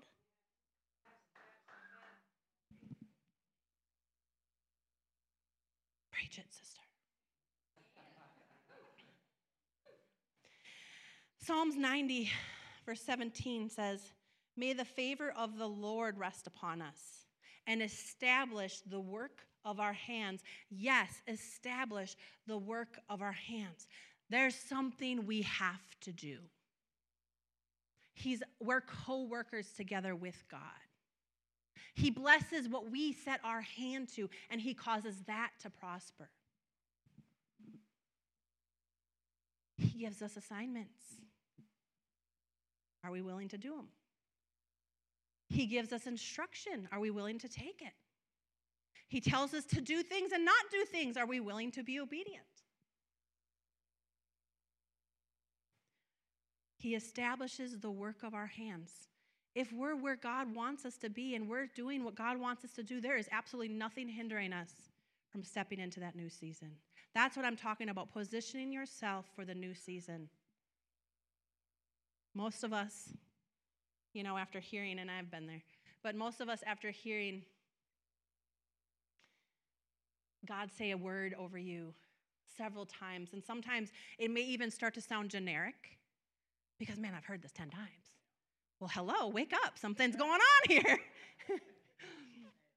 [6.40, 6.80] Sister.
[11.38, 12.30] Psalms 90,
[12.86, 14.12] verse 17 says,
[14.56, 17.26] May the favor of the Lord rest upon us
[17.66, 20.42] and establish the work of our hands.
[20.70, 22.16] Yes, establish
[22.46, 23.86] the work of our hands.
[24.30, 26.38] There's something we have to do.
[28.14, 30.60] He's, we're co workers together with God.
[31.94, 36.30] He blesses what we set our hand to, and He causes that to prosper.
[39.76, 41.00] He gives us assignments.
[43.04, 43.88] Are we willing to do them?
[45.48, 46.88] He gives us instruction.
[46.92, 47.92] Are we willing to take it?
[49.08, 51.18] He tells us to do things and not do things.
[51.18, 52.46] Are we willing to be obedient?
[56.78, 58.90] He establishes the work of our hands.
[59.54, 62.72] If we're where God wants us to be and we're doing what God wants us
[62.72, 64.70] to do, there is absolutely nothing hindering us
[65.30, 66.70] from stepping into that new season.
[67.14, 70.28] That's what I'm talking about, positioning yourself for the new season.
[72.34, 73.10] Most of us,
[74.14, 75.62] you know, after hearing, and I've been there,
[76.02, 77.42] but most of us, after hearing
[80.46, 81.94] God say a word over you
[82.56, 85.98] several times, and sometimes it may even start to sound generic
[86.78, 88.12] because, man, I've heard this 10 times.
[88.82, 89.78] Well, hello, wake up.
[89.78, 90.98] Something's going on here.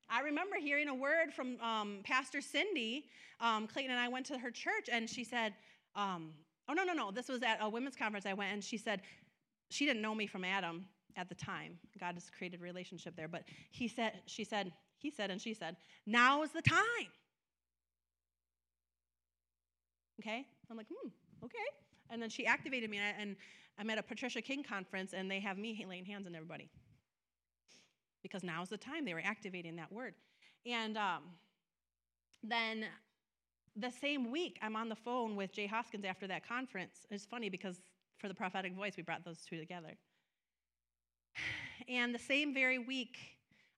[0.07, 3.05] I remember hearing a word from um, Pastor Cindy.
[3.39, 5.55] Um, Clayton and I went to her church, and she said,
[5.95, 6.29] um,
[6.69, 7.09] Oh, no, no, no.
[7.09, 9.01] This was at a women's conference I went, and she said,
[9.71, 11.79] she didn't know me from Adam at the time.
[11.99, 13.27] God has created a relationship there.
[13.27, 13.41] But
[13.71, 17.09] he said, she said, he said, and she said, now is the time.
[20.21, 20.45] Okay?
[20.69, 21.09] I'm like, hmm,
[21.43, 21.57] okay.
[22.11, 23.35] And then she activated me, and
[23.77, 26.69] I'm at a Patricia King conference, and they have me laying hands on everybody.
[28.23, 29.05] Because now is the time.
[29.05, 30.15] They were activating that word.
[30.65, 31.23] And um,
[32.43, 32.85] then
[33.75, 37.05] the same week, I'm on the phone with Jay Hoskins after that conference.
[37.11, 37.81] It's funny because
[38.17, 39.95] for the prophetic voice, we brought those two together.
[41.87, 43.17] And the same very week,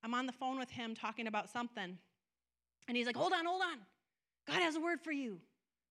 [0.03, 1.97] I'm on the phone with him talking about something.
[2.87, 3.79] And he's like, Hold on, hold on.
[4.47, 5.39] God has a word for you.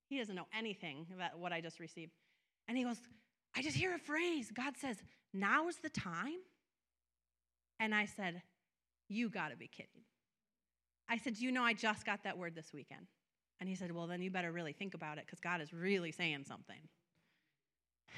[0.08, 2.12] He doesn't know anything about what I just received.
[2.68, 3.00] And he goes,
[3.56, 4.52] I just hear a phrase.
[4.54, 4.96] God says,
[5.32, 6.40] Now is the time.
[7.80, 8.42] And I said,
[9.08, 10.02] You got to be kidding.
[11.08, 13.06] I said, Do You know, I just got that word this weekend.
[13.58, 16.12] And he said, Well, then you better really think about it because God is really
[16.12, 16.80] saying something.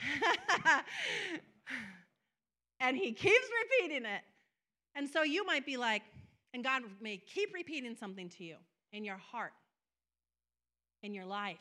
[2.81, 4.23] and he keeps repeating it.
[4.95, 6.03] And so you might be like,
[6.55, 8.57] and God may keep repeating something to you
[8.93, 9.53] in your heart,
[11.03, 11.59] in your life,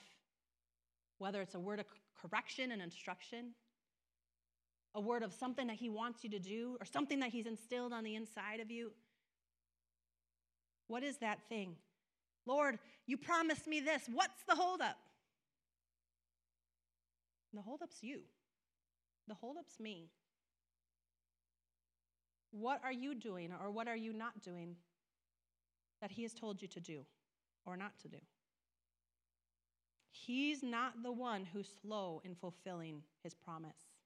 [1.19, 1.85] whether it's a word of
[2.19, 3.53] correction and instruction,
[4.95, 7.93] a word of something that He wants you to do, or something that He's instilled
[7.93, 8.91] on the inside of you.
[10.87, 11.75] What is that thing?
[12.45, 14.03] Lord, you promised me this.
[14.11, 14.97] What's the holdup?
[17.53, 18.21] The holdup's you.
[19.27, 20.09] The holdup's me.
[22.51, 24.75] What are you doing or what are you not doing
[26.01, 27.05] that He has told you to do
[27.65, 28.17] or not to do?
[30.11, 33.96] He's not the one who's slow in fulfilling His promise.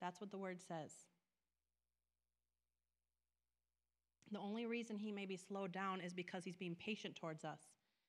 [0.00, 0.92] That's what the word says.
[4.32, 7.60] The only reason he may be slowed down is because he's being patient towards us.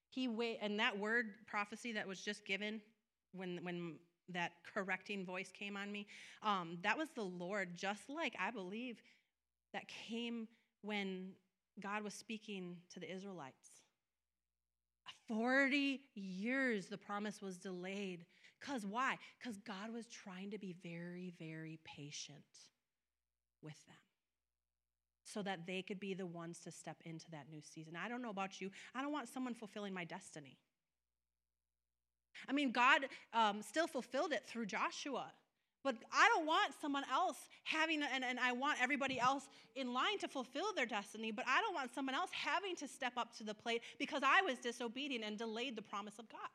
[0.10, 2.82] He wait, and that word prophecy that was just given
[3.34, 3.96] when when
[4.30, 6.08] that correcting voice came on me,
[6.42, 9.02] um, that was the Lord, just like I believe
[9.74, 10.48] that came
[10.82, 11.32] when
[11.80, 13.70] God was speaking to the Israelites.
[15.28, 18.26] 40 years the promise was delayed.
[18.66, 19.18] Because why?
[19.38, 22.44] Because God was trying to be very, very patient
[23.62, 23.96] with them
[25.24, 27.96] so that they could be the ones to step into that new season.
[27.96, 30.58] I don't know about you, I don't want someone fulfilling my destiny.
[32.48, 35.32] I mean, God um, still fulfilled it through Joshua.
[35.84, 39.44] But I don't want someone else having, and, and I want everybody else
[39.76, 43.14] in line to fulfill their destiny, but I don't want someone else having to step
[43.18, 46.50] up to the plate because I was disobedient and delayed the promise of God.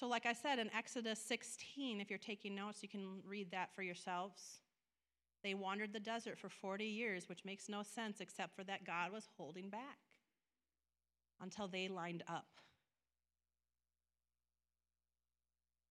[0.00, 3.74] So, like I said in Exodus 16, if you're taking notes, you can read that
[3.74, 4.60] for yourselves.
[5.44, 9.12] They wandered the desert for 40 years, which makes no sense except for that God
[9.12, 9.98] was holding back
[11.42, 12.46] until they lined up.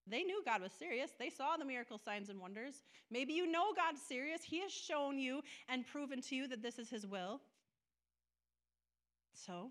[0.08, 1.12] They knew God was serious.
[1.16, 2.82] They saw the miracle signs and wonders.
[3.12, 4.42] Maybe you know God's serious.
[4.42, 7.40] He has shown you and proven to you that this is His will.
[9.34, 9.70] So,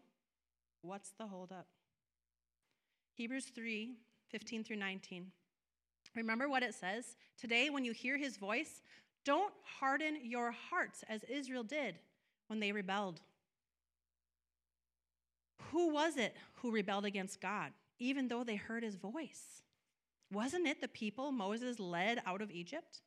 [0.82, 1.68] what's the holdup?
[3.16, 3.98] Hebrews 3
[4.30, 5.28] 15 through 19.
[6.16, 7.16] Remember what it says?
[7.40, 8.82] Today, when you hear His voice,
[9.26, 11.96] don't harden your hearts as Israel did
[12.48, 13.22] when they rebelled.
[15.72, 19.62] Who was it who rebelled against God, even though they heard his voice?
[20.32, 23.02] Wasn't it the people Moses led out of Egypt?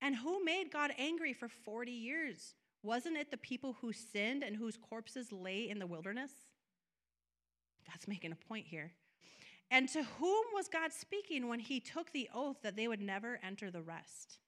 [0.00, 2.54] And who made God angry for 40 years?
[2.82, 6.30] Wasn't it the people who sinned and whose corpses lay in the wilderness?
[7.90, 8.92] God's making a point here.
[9.70, 13.38] And to whom was God speaking when he took the oath that they would never
[13.42, 14.38] enter the rest?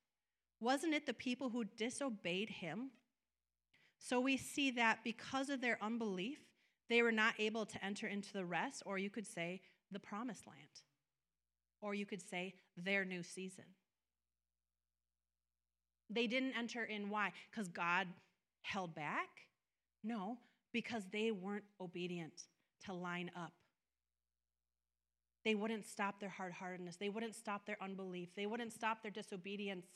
[0.60, 2.90] Wasn't it the people who disobeyed him?
[3.98, 6.38] So we see that because of their unbelief,
[6.88, 9.60] they were not able to enter into the rest, or you could say
[9.92, 10.82] the promised land,
[11.82, 13.64] or you could say their new season.
[16.08, 17.10] They didn't enter in.
[17.10, 17.32] Why?
[17.50, 18.08] Because God
[18.62, 19.28] held back?
[20.02, 20.38] No,
[20.72, 22.44] because they weren't obedient
[22.86, 23.52] to line up.
[25.44, 26.96] They wouldn't stop their hard heartedness.
[26.96, 28.28] They wouldn't stop their unbelief.
[28.36, 29.86] They wouldn't stop their disobedience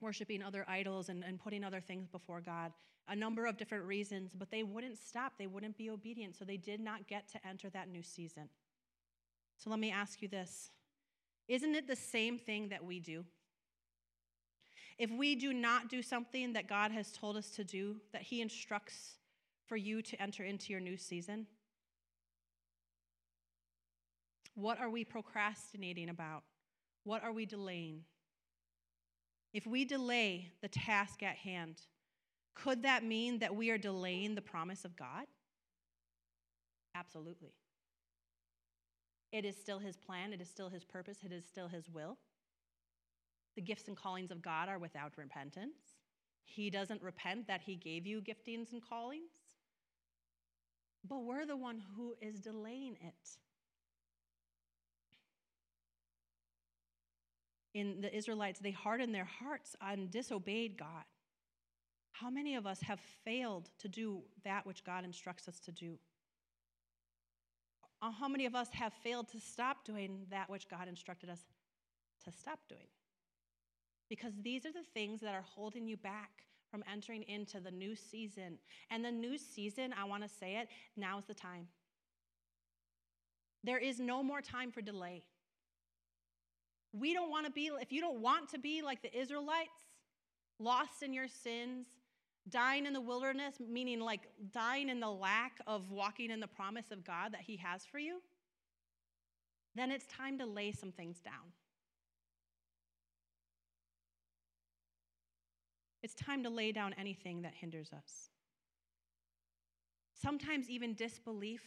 [0.00, 2.72] worshiping other idols and, and putting other things before God.
[3.08, 5.34] A number of different reasons, but they wouldn't stop.
[5.38, 6.36] They wouldn't be obedient.
[6.36, 8.48] So they did not get to enter that new season.
[9.58, 10.70] So let me ask you this
[11.48, 13.24] Isn't it the same thing that we do?
[14.98, 18.40] If we do not do something that God has told us to do, that He
[18.40, 19.16] instructs
[19.66, 21.46] for you to enter into your new season,
[24.56, 26.42] what are we procrastinating about?
[27.04, 28.00] What are we delaying?
[29.52, 31.82] If we delay the task at hand,
[32.54, 35.26] could that mean that we are delaying the promise of God?
[36.94, 37.52] Absolutely.
[39.30, 42.16] It is still His plan, it is still His purpose, it is still His will.
[43.56, 45.76] The gifts and callings of God are without repentance.
[46.44, 49.32] He doesn't repent that He gave you giftings and callings,
[51.06, 53.38] but we're the one who is delaying it.
[57.76, 61.04] In the Israelites, they hardened their hearts and disobeyed God.
[62.12, 65.98] How many of us have failed to do that which God instructs us to do?
[68.00, 71.40] Uh, how many of us have failed to stop doing that which God instructed us
[72.24, 72.88] to stop doing?
[74.08, 76.30] Because these are the things that are holding you back
[76.70, 78.56] from entering into the new season.
[78.90, 81.68] And the new season, I want to say it, now is the time.
[83.62, 85.24] There is no more time for delay.
[86.98, 89.84] We don't want to be, if you don't want to be like the Israelites,
[90.58, 91.86] lost in your sins,
[92.48, 94.22] dying in the wilderness, meaning like
[94.52, 97.98] dying in the lack of walking in the promise of God that He has for
[97.98, 98.22] you,
[99.74, 101.52] then it's time to lay some things down.
[106.02, 108.30] It's time to lay down anything that hinders us.
[110.14, 111.62] Sometimes even disbelief,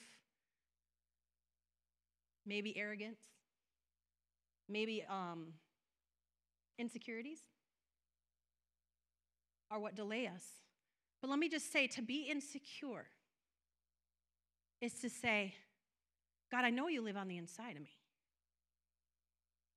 [2.45, 3.19] maybe arrogance,
[4.69, 5.53] maybe um,
[6.77, 7.39] insecurities
[9.71, 10.43] are what delay us.
[11.21, 13.07] But let me just say to be insecure
[14.81, 15.55] is to say,
[16.51, 17.97] God, I know you live on the inside of me,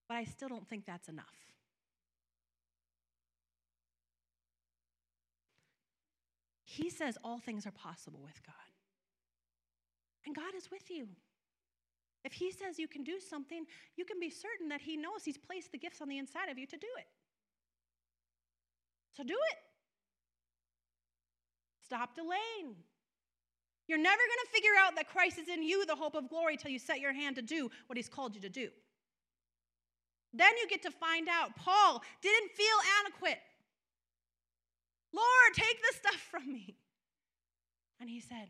[0.08, 1.26] but I still don't think that's enough.
[6.64, 8.54] He says all things are possible with God.
[10.24, 11.08] And God is with you.
[12.24, 13.64] If He says you can do something,
[13.96, 16.58] you can be certain that He knows He's placed the gifts on the inside of
[16.58, 17.06] you to do it.
[19.16, 19.58] So do it.
[21.84, 22.76] Stop delaying.
[23.88, 26.56] You're never going to figure out that Christ is in you, the hope of glory,
[26.56, 28.68] till you set your hand to do what He's called you to do.
[30.32, 33.38] Then you get to find out Paul didn't feel adequate.
[35.12, 36.76] Lord, take this stuff from me.
[38.00, 38.48] And he said,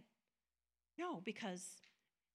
[0.98, 1.76] No, because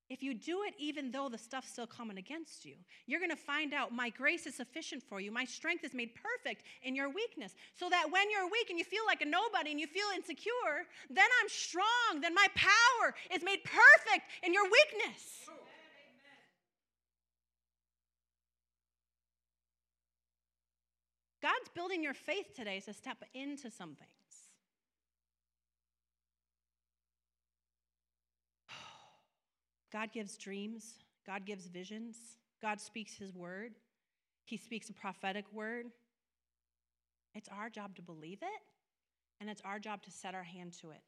[0.09, 3.35] if you do it even though the stuff's still coming against you, you're going to
[3.35, 5.31] find out my grace is sufficient for you.
[5.31, 7.55] My strength is made perfect in your weakness.
[7.73, 10.87] So that when you're weak and you feel like a nobody and you feel insecure,
[11.09, 12.21] then I'm strong.
[12.21, 15.47] Then my power is made perfect in your weakness.
[21.41, 24.07] God's building your faith today to step into something.
[29.91, 32.17] God gives dreams, God gives visions,
[32.61, 33.73] God speaks His word,
[34.45, 35.87] He speaks a prophetic word.
[37.35, 38.61] It's our job to believe it,
[39.39, 41.01] and it's our job to set our hand to it.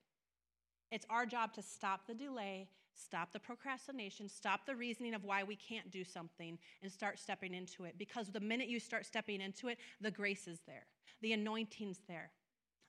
[0.92, 5.44] It's our job to stop the delay, stop the procrastination, stop the reasoning of why
[5.44, 7.96] we can't do something, and start stepping into it.
[7.98, 10.86] Because the minute you start stepping into it, the grace is there,
[11.22, 12.32] the anointing's there,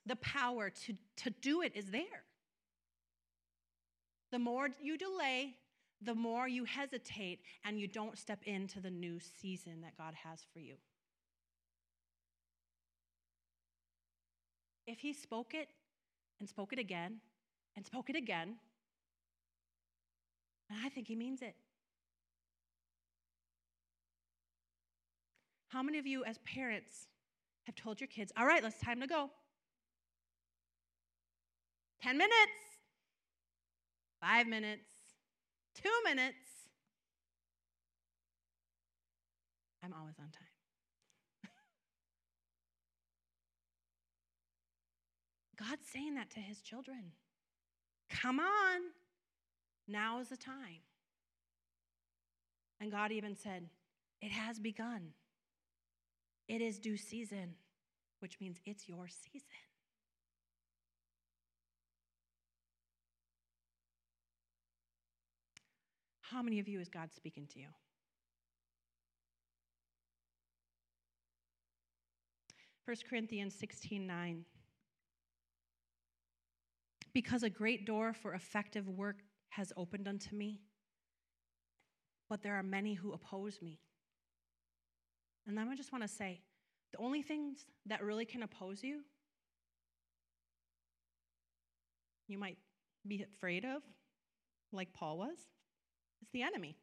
[0.05, 2.23] the power to, to do it is there.
[4.31, 5.55] The more you delay,
[6.01, 10.39] the more you hesitate and you don't step into the new season that God has
[10.51, 10.75] for you.
[14.87, 15.69] If He spoke it
[16.39, 17.17] and spoke it again
[17.75, 18.55] and spoke it again,
[20.69, 21.55] and I think He means it.
[25.69, 27.07] How many of you, as parents,
[27.65, 29.29] have told your kids, all right, let's time to go?
[32.01, 32.35] 10 minutes,
[34.19, 34.90] five minutes,
[35.75, 36.35] Two minutes.
[39.83, 41.51] I'm always on time.
[45.69, 47.13] God's saying that to his children.
[48.09, 48.81] Come on.
[49.87, 50.81] Now is the time.
[52.79, 53.69] And God even said,
[54.21, 55.13] It has begun.
[56.47, 57.55] It is due season,
[58.19, 59.47] which means it's your season.
[66.31, 67.67] How many of you is God speaking to you?
[72.85, 74.45] First Corinthians 16 9.
[77.13, 79.17] Because a great door for effective work
[79.49, 80.61] has opened unto me,
[82.29, 83.81] but there are many who oppose me.
[85.45, 86.39] And then I just want to say
[86.93, 89.01] the only things that really can oppose you,
[92.29, 92.57] you might
[93.05, 93.81] be afraid of,
[94.71, 95.37] like Paul was,
[96.21, 96.77] it's the enemy.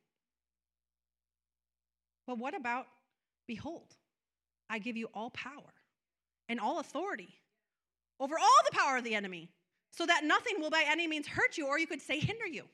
[2.26, 2.86] But what about,
[3.47, 3.95] behold,
[4.68, 5.72] I give you all power
[6.49, 7.34] and all authority
[8.20, 9.49] over all the power of the enemy,
[9.91, 12.64] so that nothing will by any means hurt you, or you could say hinder you.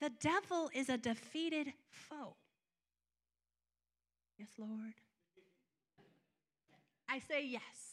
[0.00, 2.34] The devil is a defeated foe.
[4.38, 4.94] Yes, Lord.
[7.08, 7.85] I say yes.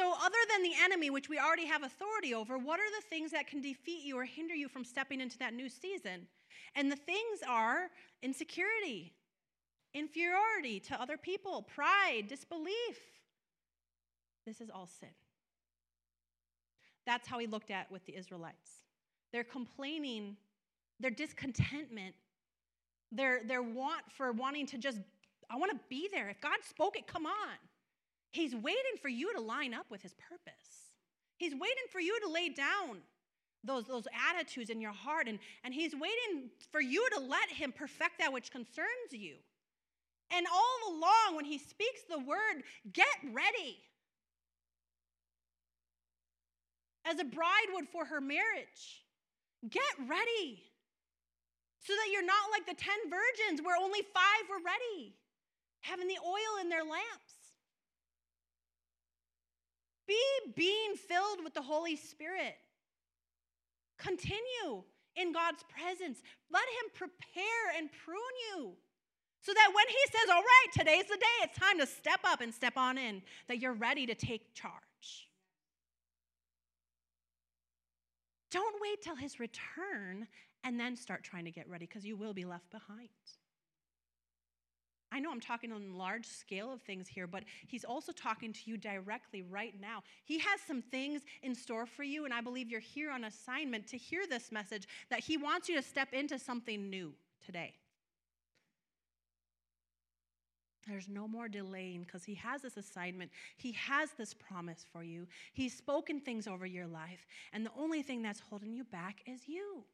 [0.00, 3.32] So, other than the enemy, which we already have authority over, what are the things
[3.32, 6.26] that can defeat you or hinder you from stepping into that new season?
[6.74, 7.90] And the things are
[8.22, 9.12] insecurity,
[9.92, 12.96] inferiority to other people, pride, disbelief.
[14.46, 15.10] This is all sin.
[17.04, 18.70] That's how he looked at with the Israelites.
[19.34, 20.38] They're complaining,
[20.98, 22.14] their discontentment,
[23.12, 25.00] their, their want for wanting to just,
[25.50, 26.30] I want to be there.
[26.30, 27.58] If God spoke it, come on.
[28.30, 30.92] He's waiting for you to line up with his purpose.
[31.36, 32.98] He's waiting for you to lay down
[33.64, 37.72] those, those attitudes in your heart, and, and he's waiting for you to let him
[37.72, 39.36] perfect that which concerns you.
[40.32, 42.62] And all along, when he speaks the word,
[42.92, 43.78] get ready.
[47.04, 49.04] As a bride would for her marriage,
[49.68, 50.62] get ready.
[51.82, 55.14] So that you're not like the 10 virgins where only five were ready,
[55.80, 57.29] having the oil in their lamps.
[60.10, 62.56] Be being filled with the Holy Spirit.
[63.96, 64.82] Continue
[65.14, 66.18] in God's presence.
[66.50, 68.18] Let Him prepare and prune
[68.50, 68.72] you.
[69.42, 72.40] So that when He says, All right, today's the day, it's time to step up
[72.40, 74.74] and step on in, that you're ready to take charge.
[78.50, 80.26] Don't wait till His return
[80.64, 83.08] and then start trying to get ready because you will be left behind.
[85.12, 88.52] I know I'm talking on a large scale of things here, but he's also talking
[88.52, 90.02] to you directly right now.
[90.24, 93.86] He has some things in store for you, and I believe you're here on assignment
[93.88, 97.12] to hear this message that he wants you to step into something new
[97.44, 97.74] today.
[100.86, 103.30] There's no more delaying because he has this assignment.
[103.56, 105.26] He has this promise for you.
[105.52, 109.46] He's spoken things over your life, and the only thing that's holding you back is
[109.46, 109.84] you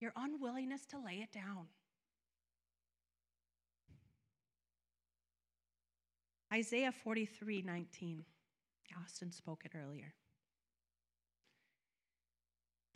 [0.00, 1.66] your unwillingness to lay it down.
[6.54, 8.24] Isaiah 43 19.
[9.02, 10.14] Austin spoke it earlier.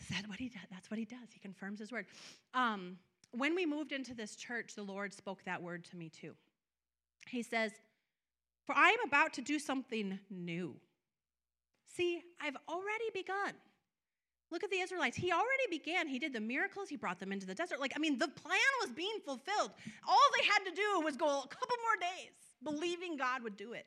[0.00, 0.62] Is that what he does?
[0.70, 1.32] That's what he does.
[1.32, 2.06] He confirms his word.
[2.54, 2.98] Um,
[3.32, 6.34] when we moved into this church, the Lord spoke that word to me too.
[7.28, 7.72] He says,
[8.64, 10.76] For I am about to do something new.
[11.88, 13.54] See, I've already begun.
[14.52, 15.16] Look at the Israelites.
[15.16, 16.06] He already began.
[16.06, 16.88] He did the miracles.
[16.88, 17.80] He brought them into the desert.
[17.80, 19.72] Like, I mean, the plan was being fulfilled.
[20.08, 23.72] All they had to do was go a couple more days believing God would do
[23.72, 23.86] it.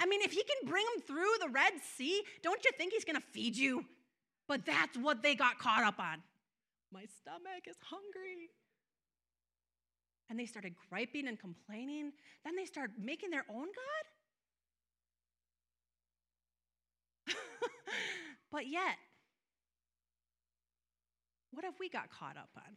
[0.00, 3.04] I mean, if he can bring them through the Red Sea, don't you think he's
[3.04, 3.84] going to feed you?
[4.46, 6.22] But that's what they got caught up on.
[6.92, 8.50] My stomach is hungry.
[10.28, 12.12] And they started griping and complaining.
[12.44, 13.66] Then they started making their own
[17.26, 17.34] God.
[18.52, 18.96] but yet,
[21.52, 22.76] what have we got caught up on?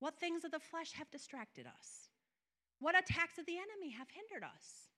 [0.00, 2.07] What things of the flesh have distracted us?
[2.80, 4.88] What attacks of the enemy have hindered us?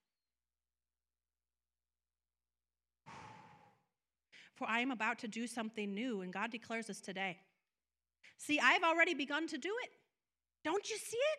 [4.54, 7.38] For I am about to do something new, and God declares this today.
[8.36, 9.90] See, I've already begun to do it.
[10.64, 11.38] Don't you see it?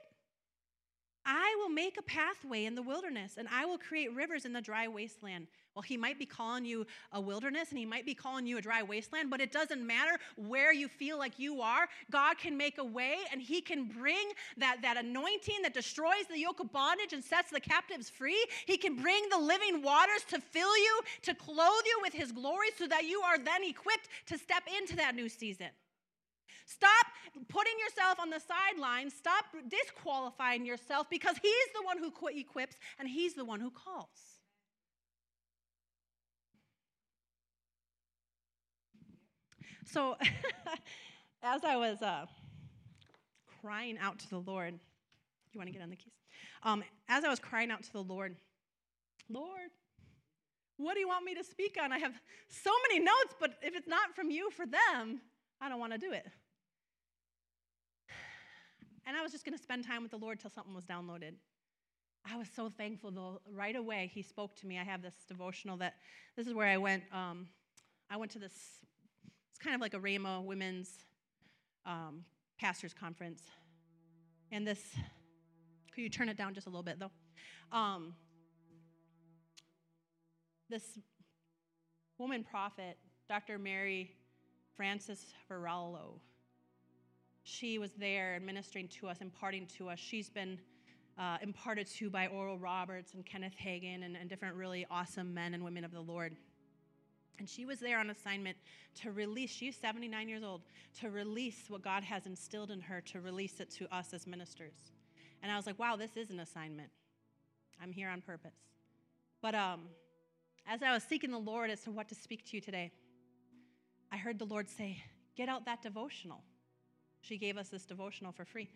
[1.26, 4.62] I will make a pathway in the wilderness and I will create rivers in the
[4.62, 5.48] dry wasteland.
[5.76, 8.62] Well, he might be calling you a wilderness and he might be calling you a
[8.62, 11.88] dry wasteland, but it doesn't matter where you feel like you are.
[12.10, 16.38] God can make a way and he can bring that, that anointing that destroys the
[16.38, 18.46] yoke of bondage and sets the captives free.
[18.66, 22.68] He can bring the living waters to fill you, to clothe you with his glory
[22.78, 25.70] so that you are then equipped to step into that new season.
[26.66, 27.08] Stop
[27.48, 29.14] putting yourself on the sidelines.
[29.14, 34.31] Stop disqualifying yourself because He's the one who equips and He's the one who calls.
[39.92, 40.16] So,
[41.44, 42.26] as I was uh,
[43.62, 44.74] crying out to the Lord,
[45.52, 46.14] you want to get on the keys?
[46.64, 48.38] Um, as I was crying out to the Lord,
[49.30, 49.70] Lord,
[50.78, 51.92] what do you want me to speak on?
[51.92, 52.14] I have
[52.48, 55.20] so many notes, but if it's not from you for them,
[55.60, 56.26] I don't want to do it.
[59.06, 61.34] And I was just going to spend time with the Lord till something was downloaded.
[62.24, 63.42] I was so thankful, though.
[63.52, 64.80] Right away, He spoke to me.
[64.80, 65.96] I have this devotional that
[66.38, 67.04] this is where I went.
[67.12, 67.48] Um,
[68.12, 68.54] I went to this,
[69.64, 70.90] kind of like a Rhema women's
[71.86, 72.24] um,
[72.60, 73.44] pastors conference.
[74.52, 74.80] And this,
[75.94, 77.12] could you turn it down just a little bit, though?
[77.72, 78.14] Um,
[80.70, 81.00] this
[82.18, 82.98] woman prophet,
[83.30, 83.58] Dr.
[83.58, 84.12] Mary
[84.76, 86.20] Frances Varallo,
[87.44, 90.00] she was there administering to us, imparting to us.
[90.00, 90.60] She's been
[91.18, 95.54] uh, imparted to by Oral Roberts and Kenneth Hagin and, and different really awesome men
[95.54, 96.36] and women of the Lord.
[97.42, 98.56] And she was there on assignment
[99.02, 100.62] to release, she's 79 years old,
[101.00, 104.92] to release what God has instilled in her, to release it to us as ministers.
[105.42, 106.92] And I was like, wow, this is an assignment.
[107.82, 108.54] I'm here on purpose.
[109.42, 109.86] But um,
[110.68, 112.92] as I was seeking the Lord as to what to speak to you today,
[114.12, 115.04] I heard the Lord say,
[115.36, 116.44] get out that devotional.
[117.22, 118.70] She gave us this devotional for free.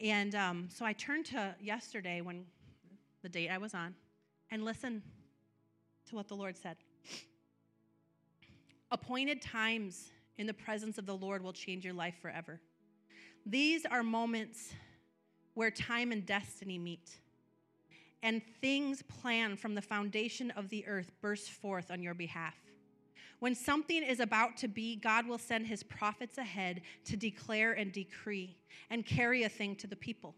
[0.00, 2.46] And um, so I turned to yesterday when
[3.22, 3.94] the date I was on
[4.50, 5.02] and listened
[6.08, 6.78] to what the Lord said.
[8.90, 12.60] Appointed times in the presence of the Lord will change your life forever.
[13.44, 14.72] These are moments
[15.54, 17.18] where time and destiny meet,
[18.22, 22.54] and things planned from the foundation of the earth burst forth on your behalf.
[23.40, 27.92] When something is about to be, God will send his prophets ahead to declare and
[27.92, 28.56] decree
[28.90, 30.34] and carry a thing to the people.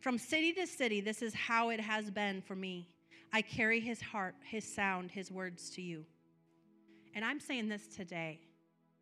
[0.00, 2.88] From city to city, this is how it has been for me.
[3.32, 6.04] I carry his heart, his sound, his words to you.
[7.14, 8.40] And I'm saying this today.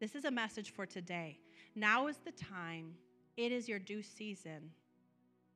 [0.00, 1.38] This is a message for today.
[1.74, 2.94] Now is the time.
[3.36, 4.70] It is your due season,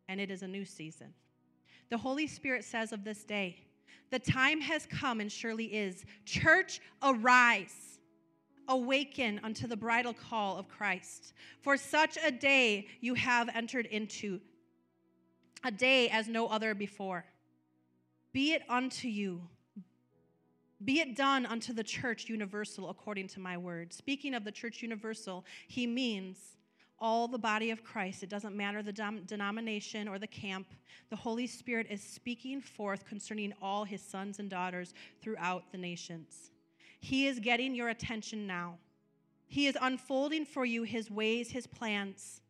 [0.09, 1.13] and it is a new season.
[1.91, 3.59] The Holy Spirit says of this day,
[4.11, 6.05] the time has come and surely is.
[6.25, 7.99] Church, arise.
[8.69, 11.35] Awaken unto the bridal call of Christ.
[11.61, 14.41] For such a day you have entered into,
[15.65, 17.25] a day as no other before.
[18.33, 19.43] Be it unto you.
[20.85, 23.93] Be it done unto the church universal according to my word.
[23.93, 26.57] Speaking of the church universal, he means
[26.99, 28.23] all the body of Christ.
[28.23, 30.67] It doesn't matter the dom- denomination or the camp.
[31.11, 36.51] The Holy Spirit is speaking forth concerning all his sons and daughters throughout the nations.
[37.01, 38.79] He is getting your attention now.
[39.47, 42.41] He is unfolding for you his ways, his plans.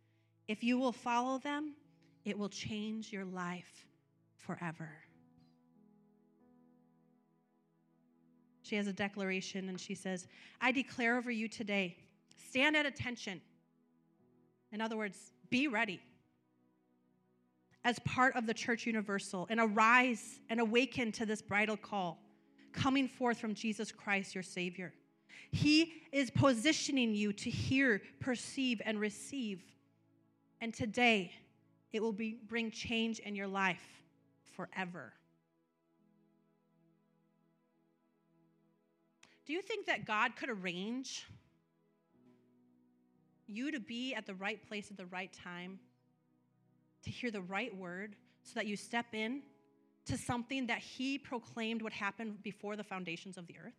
[0.48, 1.74] If you will follow them,
[2.24, 3.86] it will change your life
[4.36, 4.90] forever.
[8.66, 10.26] She has a declaration and she says,
[10.60, 11.96] I declare over you today,
[12.48, 13.40] stand at attention
[14.72, 16.00] in other words, be ready
[17.84, 22.18] as part of the church universal and arise and awaken to this bridal call
[22.72, 24.92] coming forth from Jesus Christ, your Savior.
[25.52, 29.62] He is positioning you to hear, perceive, and receive.
[30.60, 31.32] And today,
[31.92, 34.02] it will be, bring change in your life
[34.56, 35.12] forever.
[39.46, 41.24] Do you think that God could arrange
[43.46, 45.78] you to be at the right place at the right time,
[47.04, 49.42] to hear the right word, so that you step in
[50.06, 53.74] to something that He proclaimed would happen before the foundations of the earth?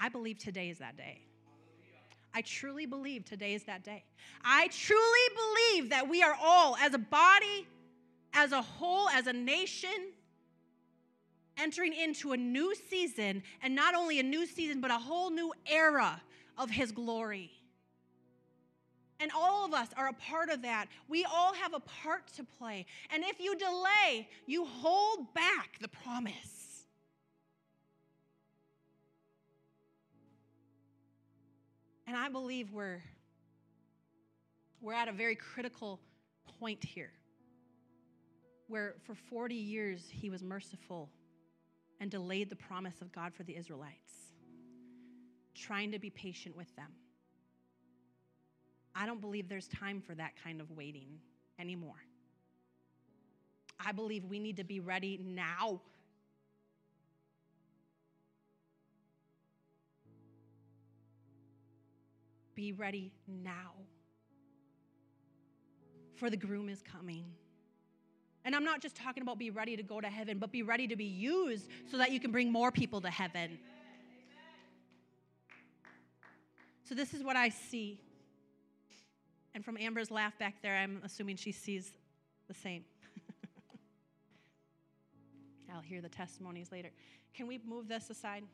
[0.00, 1.22] I believe today is that day.
[2.32, 4.04] I truly believe today is that day.
[4.44, 7.66] I truly believe that we are all, as a body,
[8.32, 10.12] as a whole, as a nation,
[11.58, 15.52] entering into a new season, and not only a new season, but a whole new
[15.66, 16.20] era
[16.58, 17.50] of His glory.
[19.18, 20.88] And all of us are a part of that.
[21.08, 22.84] We all have a part to play.
[23.10, 26.84] And if you delay, you hold back the promise.
[32.06, 33.02] And I believe we're,
[34.80, 35.98] we're at a very critical
[36.60, 37.10] point here
[38.68, 41.10] where for 40 years he was merciful
[42.00, 44.32] and delayed the promise of God for the Israelites,
[45.54, 46.90] trying to be patient with them.
[48.94, 51.18] I don't believe there's time for that kind of waiting
[51.58, 52.02] anymore.
[53.78, 55.80] I believe we need to be ready now.
[62.54, 63.72] Be ready now.
[66.14, 67.26] For the groom is coming.
[68.46, 70.86] And I'm not just talking about be ready to go to heaven, but be ready
[70.86, 73.58] to be used so that you can bring more people to heaven.
[76.84, 77.98] So, this is what I see.
[79.52, 81.90] And from Amber's laugh back there, I'm assuming she sees
[82.46, 82.84] the same.
[85.74, 86.90] I'll hear the testimonies later.
[87.34, 88.44] Can we move this aside?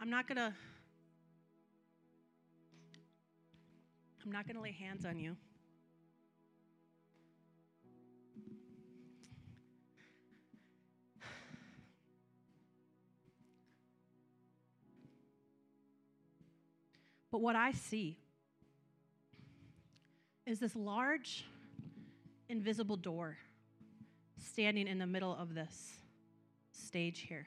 [0.00, 0.52] I'm not going to
[4.28, 5.38] I'm not going to lay hands on you.
[17.32, 18.18] But what I see
[20.44, 21.46] is this large,
[22.50, 23.38] invisible door
[24.36, 25.94] standing in the middle of this
[26.72, 27.46] stage here.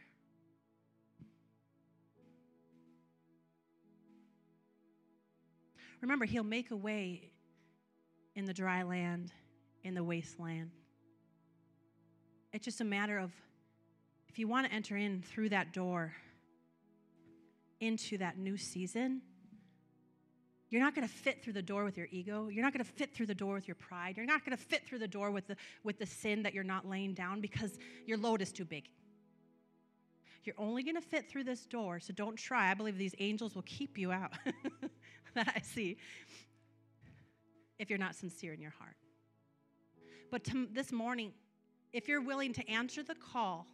[6.01, 7.31] Remember, he'll make a way
[8.35, 9.31] in the dry land,
[9.83, 10.71] in the wasteland.
[12.53, 13.31] it's just a matter of
[14.27, 16.13] if you want to enter in through that door
[17.79, 19.21] into that new season,
[20.69, 22.47] you're not going to fit through the door with your ego.
[22.47, 24.15] You're not going to fit through the door with your pride.
[24.15, 26.63] You're not going to fit through the door with the, with the sin that you're
[26.63, 28.87] not laying down because your load is too big.
[30.43, 32.71] You're only going to fit through this door, so don't try.
[32.71, 34.33] I believe these angels will keep you out
[35.35, 35.97] that I see
[37.77, 38.95] if you're not sincere in your heart.
[40.31, 41.33] But to, this morning,
[41.93, 43.67] if you're willing to answer the call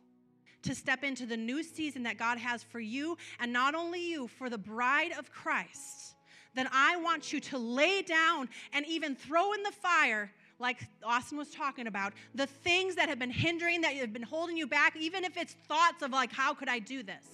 [0.64, 4.28] to step into the new season that God has for you, and not only you,
[4.28, 6.16] for the bride of Christ,
[6.56, 11.38] then I want you to lay down and even throw in the fire like Austin
[11.38, 14.96] was talking about, the things that have been hindering, that have been holding you back,
[14.96, 17.26] even if it's thoughts of like, how could I do this?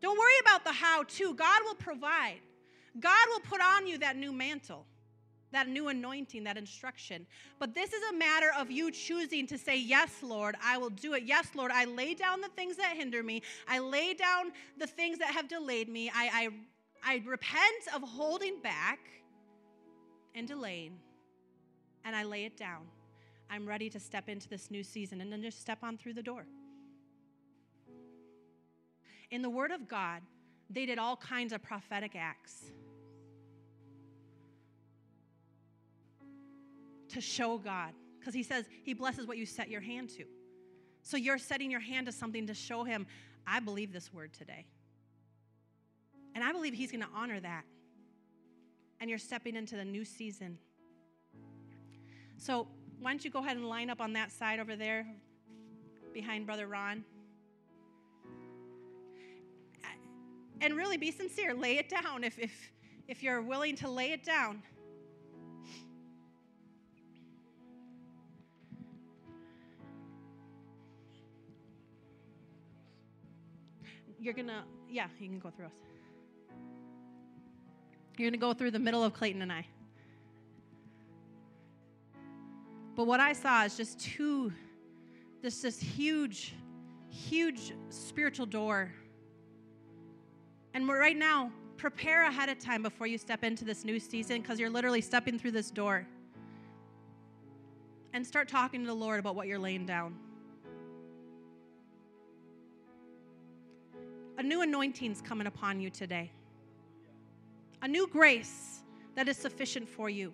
[0.00, 1.34] Don't worry about the how to.
[1.34, 2.40] God will provide.
[2.98, 4.86] God will put on you that new mantle
[5.52, 7.26] that new anointing, that instruction.
[7.58, 11.14] But this is a matter of you choosing to say, Yes, Lord, I will do
[11.14, 11.22] it.
[11.24, 13.42] Yes, Lord, I lay down the things that hinder me.
[13.68, 16.10] I lay down the things that have delayed me.
[16.14, 16.50] I,
[17.04, 18.98] I, I repent of holding back
[20.34, 20.98] and delaying,
[22.06, 22.86] and I lay it down.
[23.50, 26.22] I'm ready to step into this new season and then just step on through the
[26.22, 26.46] door.
[29.30, 30.22] In the Word of God,
[30.70, 32.72] they did all kinds of prophetic acts.
[37.16, 40.24] to show God because he says he blesses what you set your hand to.
[41.02, 43.06] So you're setting your hand to something to show him,
[43.46, 44.66] I believe this word today.
[46.34, 47.64] And I believe he's going to honor that.
[49.00, 50.58] And you're stepping into the new season.
[52.38, 52.68] So
[53.00, 55.06] why don't you go ahead and line up on that side over there
[56.12, 57.04] behind Brother Ron?
[60.60, 61.52] And really be sincere.
[61.54, 62.52] Lay it down if, if,
[63.08, 64.62] if you're willing to lay it down.
[74.26, 75.72] you're to, yeah, you can go through us.
[78.18, 79.66] You're to go through the middle of Clayton and I.
[82.96, 84.52] But what I saw is just two,
[85.42, 86.54] this this huge,
[87.10, 88.90] huge spiritual door.
[90.74, 94.40] And we're right now, prepare ahead of time before you step into this new season
[94.40, 96.06] because you're literally stepping through this door.
[98.12, 100.16] And start talking to the Lord about what you're laying down.
[104.38, 106.30] a new anointing's coming upon you today.
[107.82, 108.82] A new grace
[109.14, 110.32] that is sufficient for you.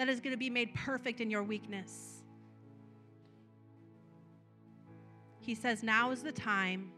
[0.00, 2.22] That is going to be made perfect in your weakness.
[5.40, 6.90] He says, Now is the time.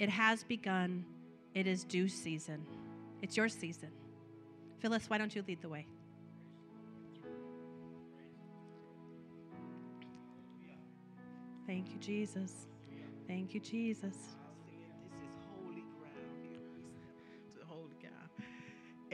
[0.00, 1.04] It has begun.
[1.54, 2.66] It is due season.
[3.22, 3.90] It's your season.
[4.80, 5.86] Phyllis, why don't you lead the way?
[11.64, 12.66] Thank you, Jesus.
[13.28, 14.35] Thank you, Jesus.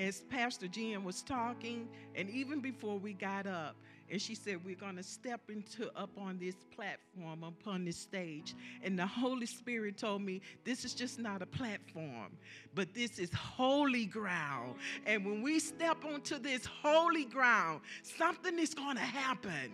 [0.03, 3.77] As Pastor Jen was talking, and even before we got up,
[4.11, 8.57] and she said, We're going to step into up on this platform, upon this stage.
[8.83, 12.33] And the Holy Spirit told me, This is just not a platform,
[12.75, 14.75] but this is holy ground.
[15.07, 19.71] And when we step onto this holy ground, something is going to happen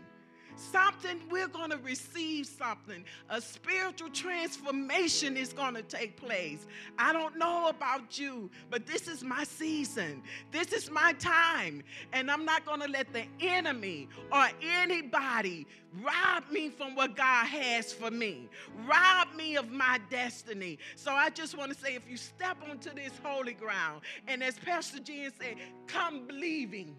[0.59, 3.04] something, we're going to receive something.
[3.30, 6.66] A spiritual transformation is going to take place.
[6.98, 10.22] I don't know about you, but this is my season.
[10.50, 11.82] This is my time.
[12.12, 15.66] And I'm not going to let the enemy or anybody
[16.02, 18.48] rob me from what God has for me,
[18.86, 20.78] rob me of my destiny.
[20.96, 24.59] So I just want to say if you step onto this holy ground, and as
[24.59, 25.56] Pastor Jen said,
[25.86, 26.96] come believing.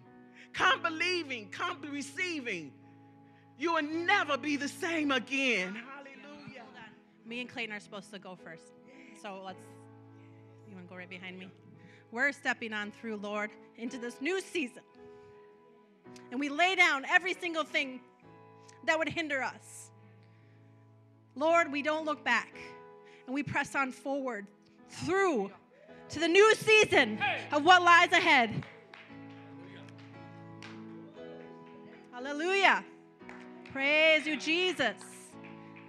[0.52, 2.72] Come believing, come receiving
[3.60, 5.74] you will never be the same again.
[5.74, 6.64] Hallelujah.
[7.26, 8.72] Me and Clayton are supposed to go first.
[9.22, 9.62] So let's,
[10.66, 11.50] you want to go right behind me?
[12.10, 14.82] We're stepping on through, Lord, into this new season.
[16.30, 18.00] And we lay down every single thing
[18.86, 19.90] that would hinder us.
[21.36, 22.56] Lord, we don't look back
[23.26, 24.46] and we press on forward
[24.88, 25.50] through
[26.08, 27.18] to the new season
[27.52, 28.64] of what lies ahead.
[32.10, 32.84] Hallelujah.
[33.72, 34.96] Praise you, Jesus.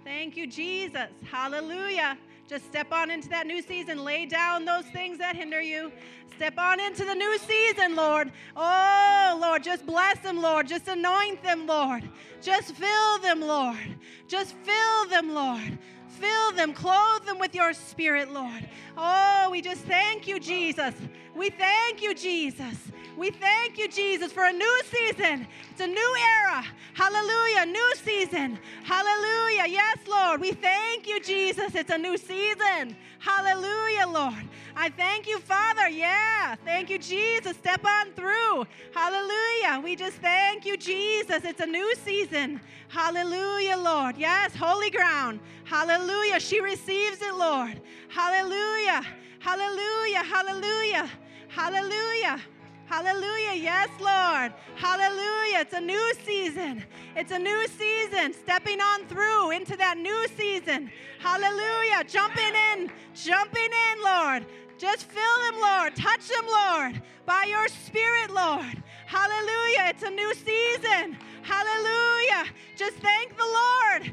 [0.04, 1.08] Thank you, Jesus.
[1.28, 2.16] Hallelujah.
[2.48, 4.04] Just step on into that new season.
[4.04, 5.90] Lay down those things that hinder you.
[6.36, 8.30] Step on into the new season, Lord.
[8.56, 10.68] Oh, Lord, just bless them, Lord.
[10.68, 12.08] Just anoint them, Lord.
[12.40, 13.96] Just fill them, Lord.
[14.28, 15.78] Just fill them, Lord.
[16.08, 18.68] Fill them, clothe them with your spirit, Lord.
[18.96, 20.94] Oh, we just thank you, Jesus.
[21.34, 22.76] We thank you, Jesus.
[23.16, 25.46] We thank you, Jesus, for a new season.
[25.70, 26.64] It's a new era.
[26.94, 27.66] Hallelujah.
[27.66, 28.58] New season.
[28.84, 29.66] Hallelujah.
[29.68, 30.40] Yes, Lord.
[30.40, 31.74] We thank you, Jesus.
[31.74, 32.96] It's a new season.
[33.18, 34.48] Hallelujah, Lord.
[34.74, 35.88] I thank you, Father.
[35.88, 36.54] Yeah.
[36.64, 37.56] Thank you, Jesus.
[37.56, 38.66] Step on through.
[38.94, 39.80] Hallelujah.
[39.82, 41.44] We just thank you, Jesus.
[41.44, 42.60] It's a new season.
[42.88, 44.16] Hallelujah, Lord.
[44.16, 45.40] Yes, holy ground.
[45.64, 46.40] Hallelujah.
[46.40, 47.80] She receives it, Lord.
[48.08, 49.02] Hallelujah.
[49.38, 50.22] Hallelujah.
[50.22, 51.10] Hallelujah.
[51.54, 52.40] Hallelujah.
[52.86, 53.52] Hallelujah.
[53.54, 54.54] Yes, Lord.
[54.74, 55.60] Hallelujah.
[55.60, 56.82] It's a new season.
[57.14, 58.32] It's a new season.
[58.32, 60.90] Stepping on through into that new season.
[61.18, 62.04] Hallelujah.
[62.08, 62.90] Jumping in.
[63.14, 64.46] Jumping in, Lord.
[64.78, 65.94] Just fill them, Lord.
[65.94, 68.82] Touch them, Lord, by your Spirit, Lord.
[69.04, 69.92] Hallelujah.
[69.92, 71.18] It's a new season.
[71.42, 72.46] Hallelujah.
[72.76, 74.10] Just thank the Lord.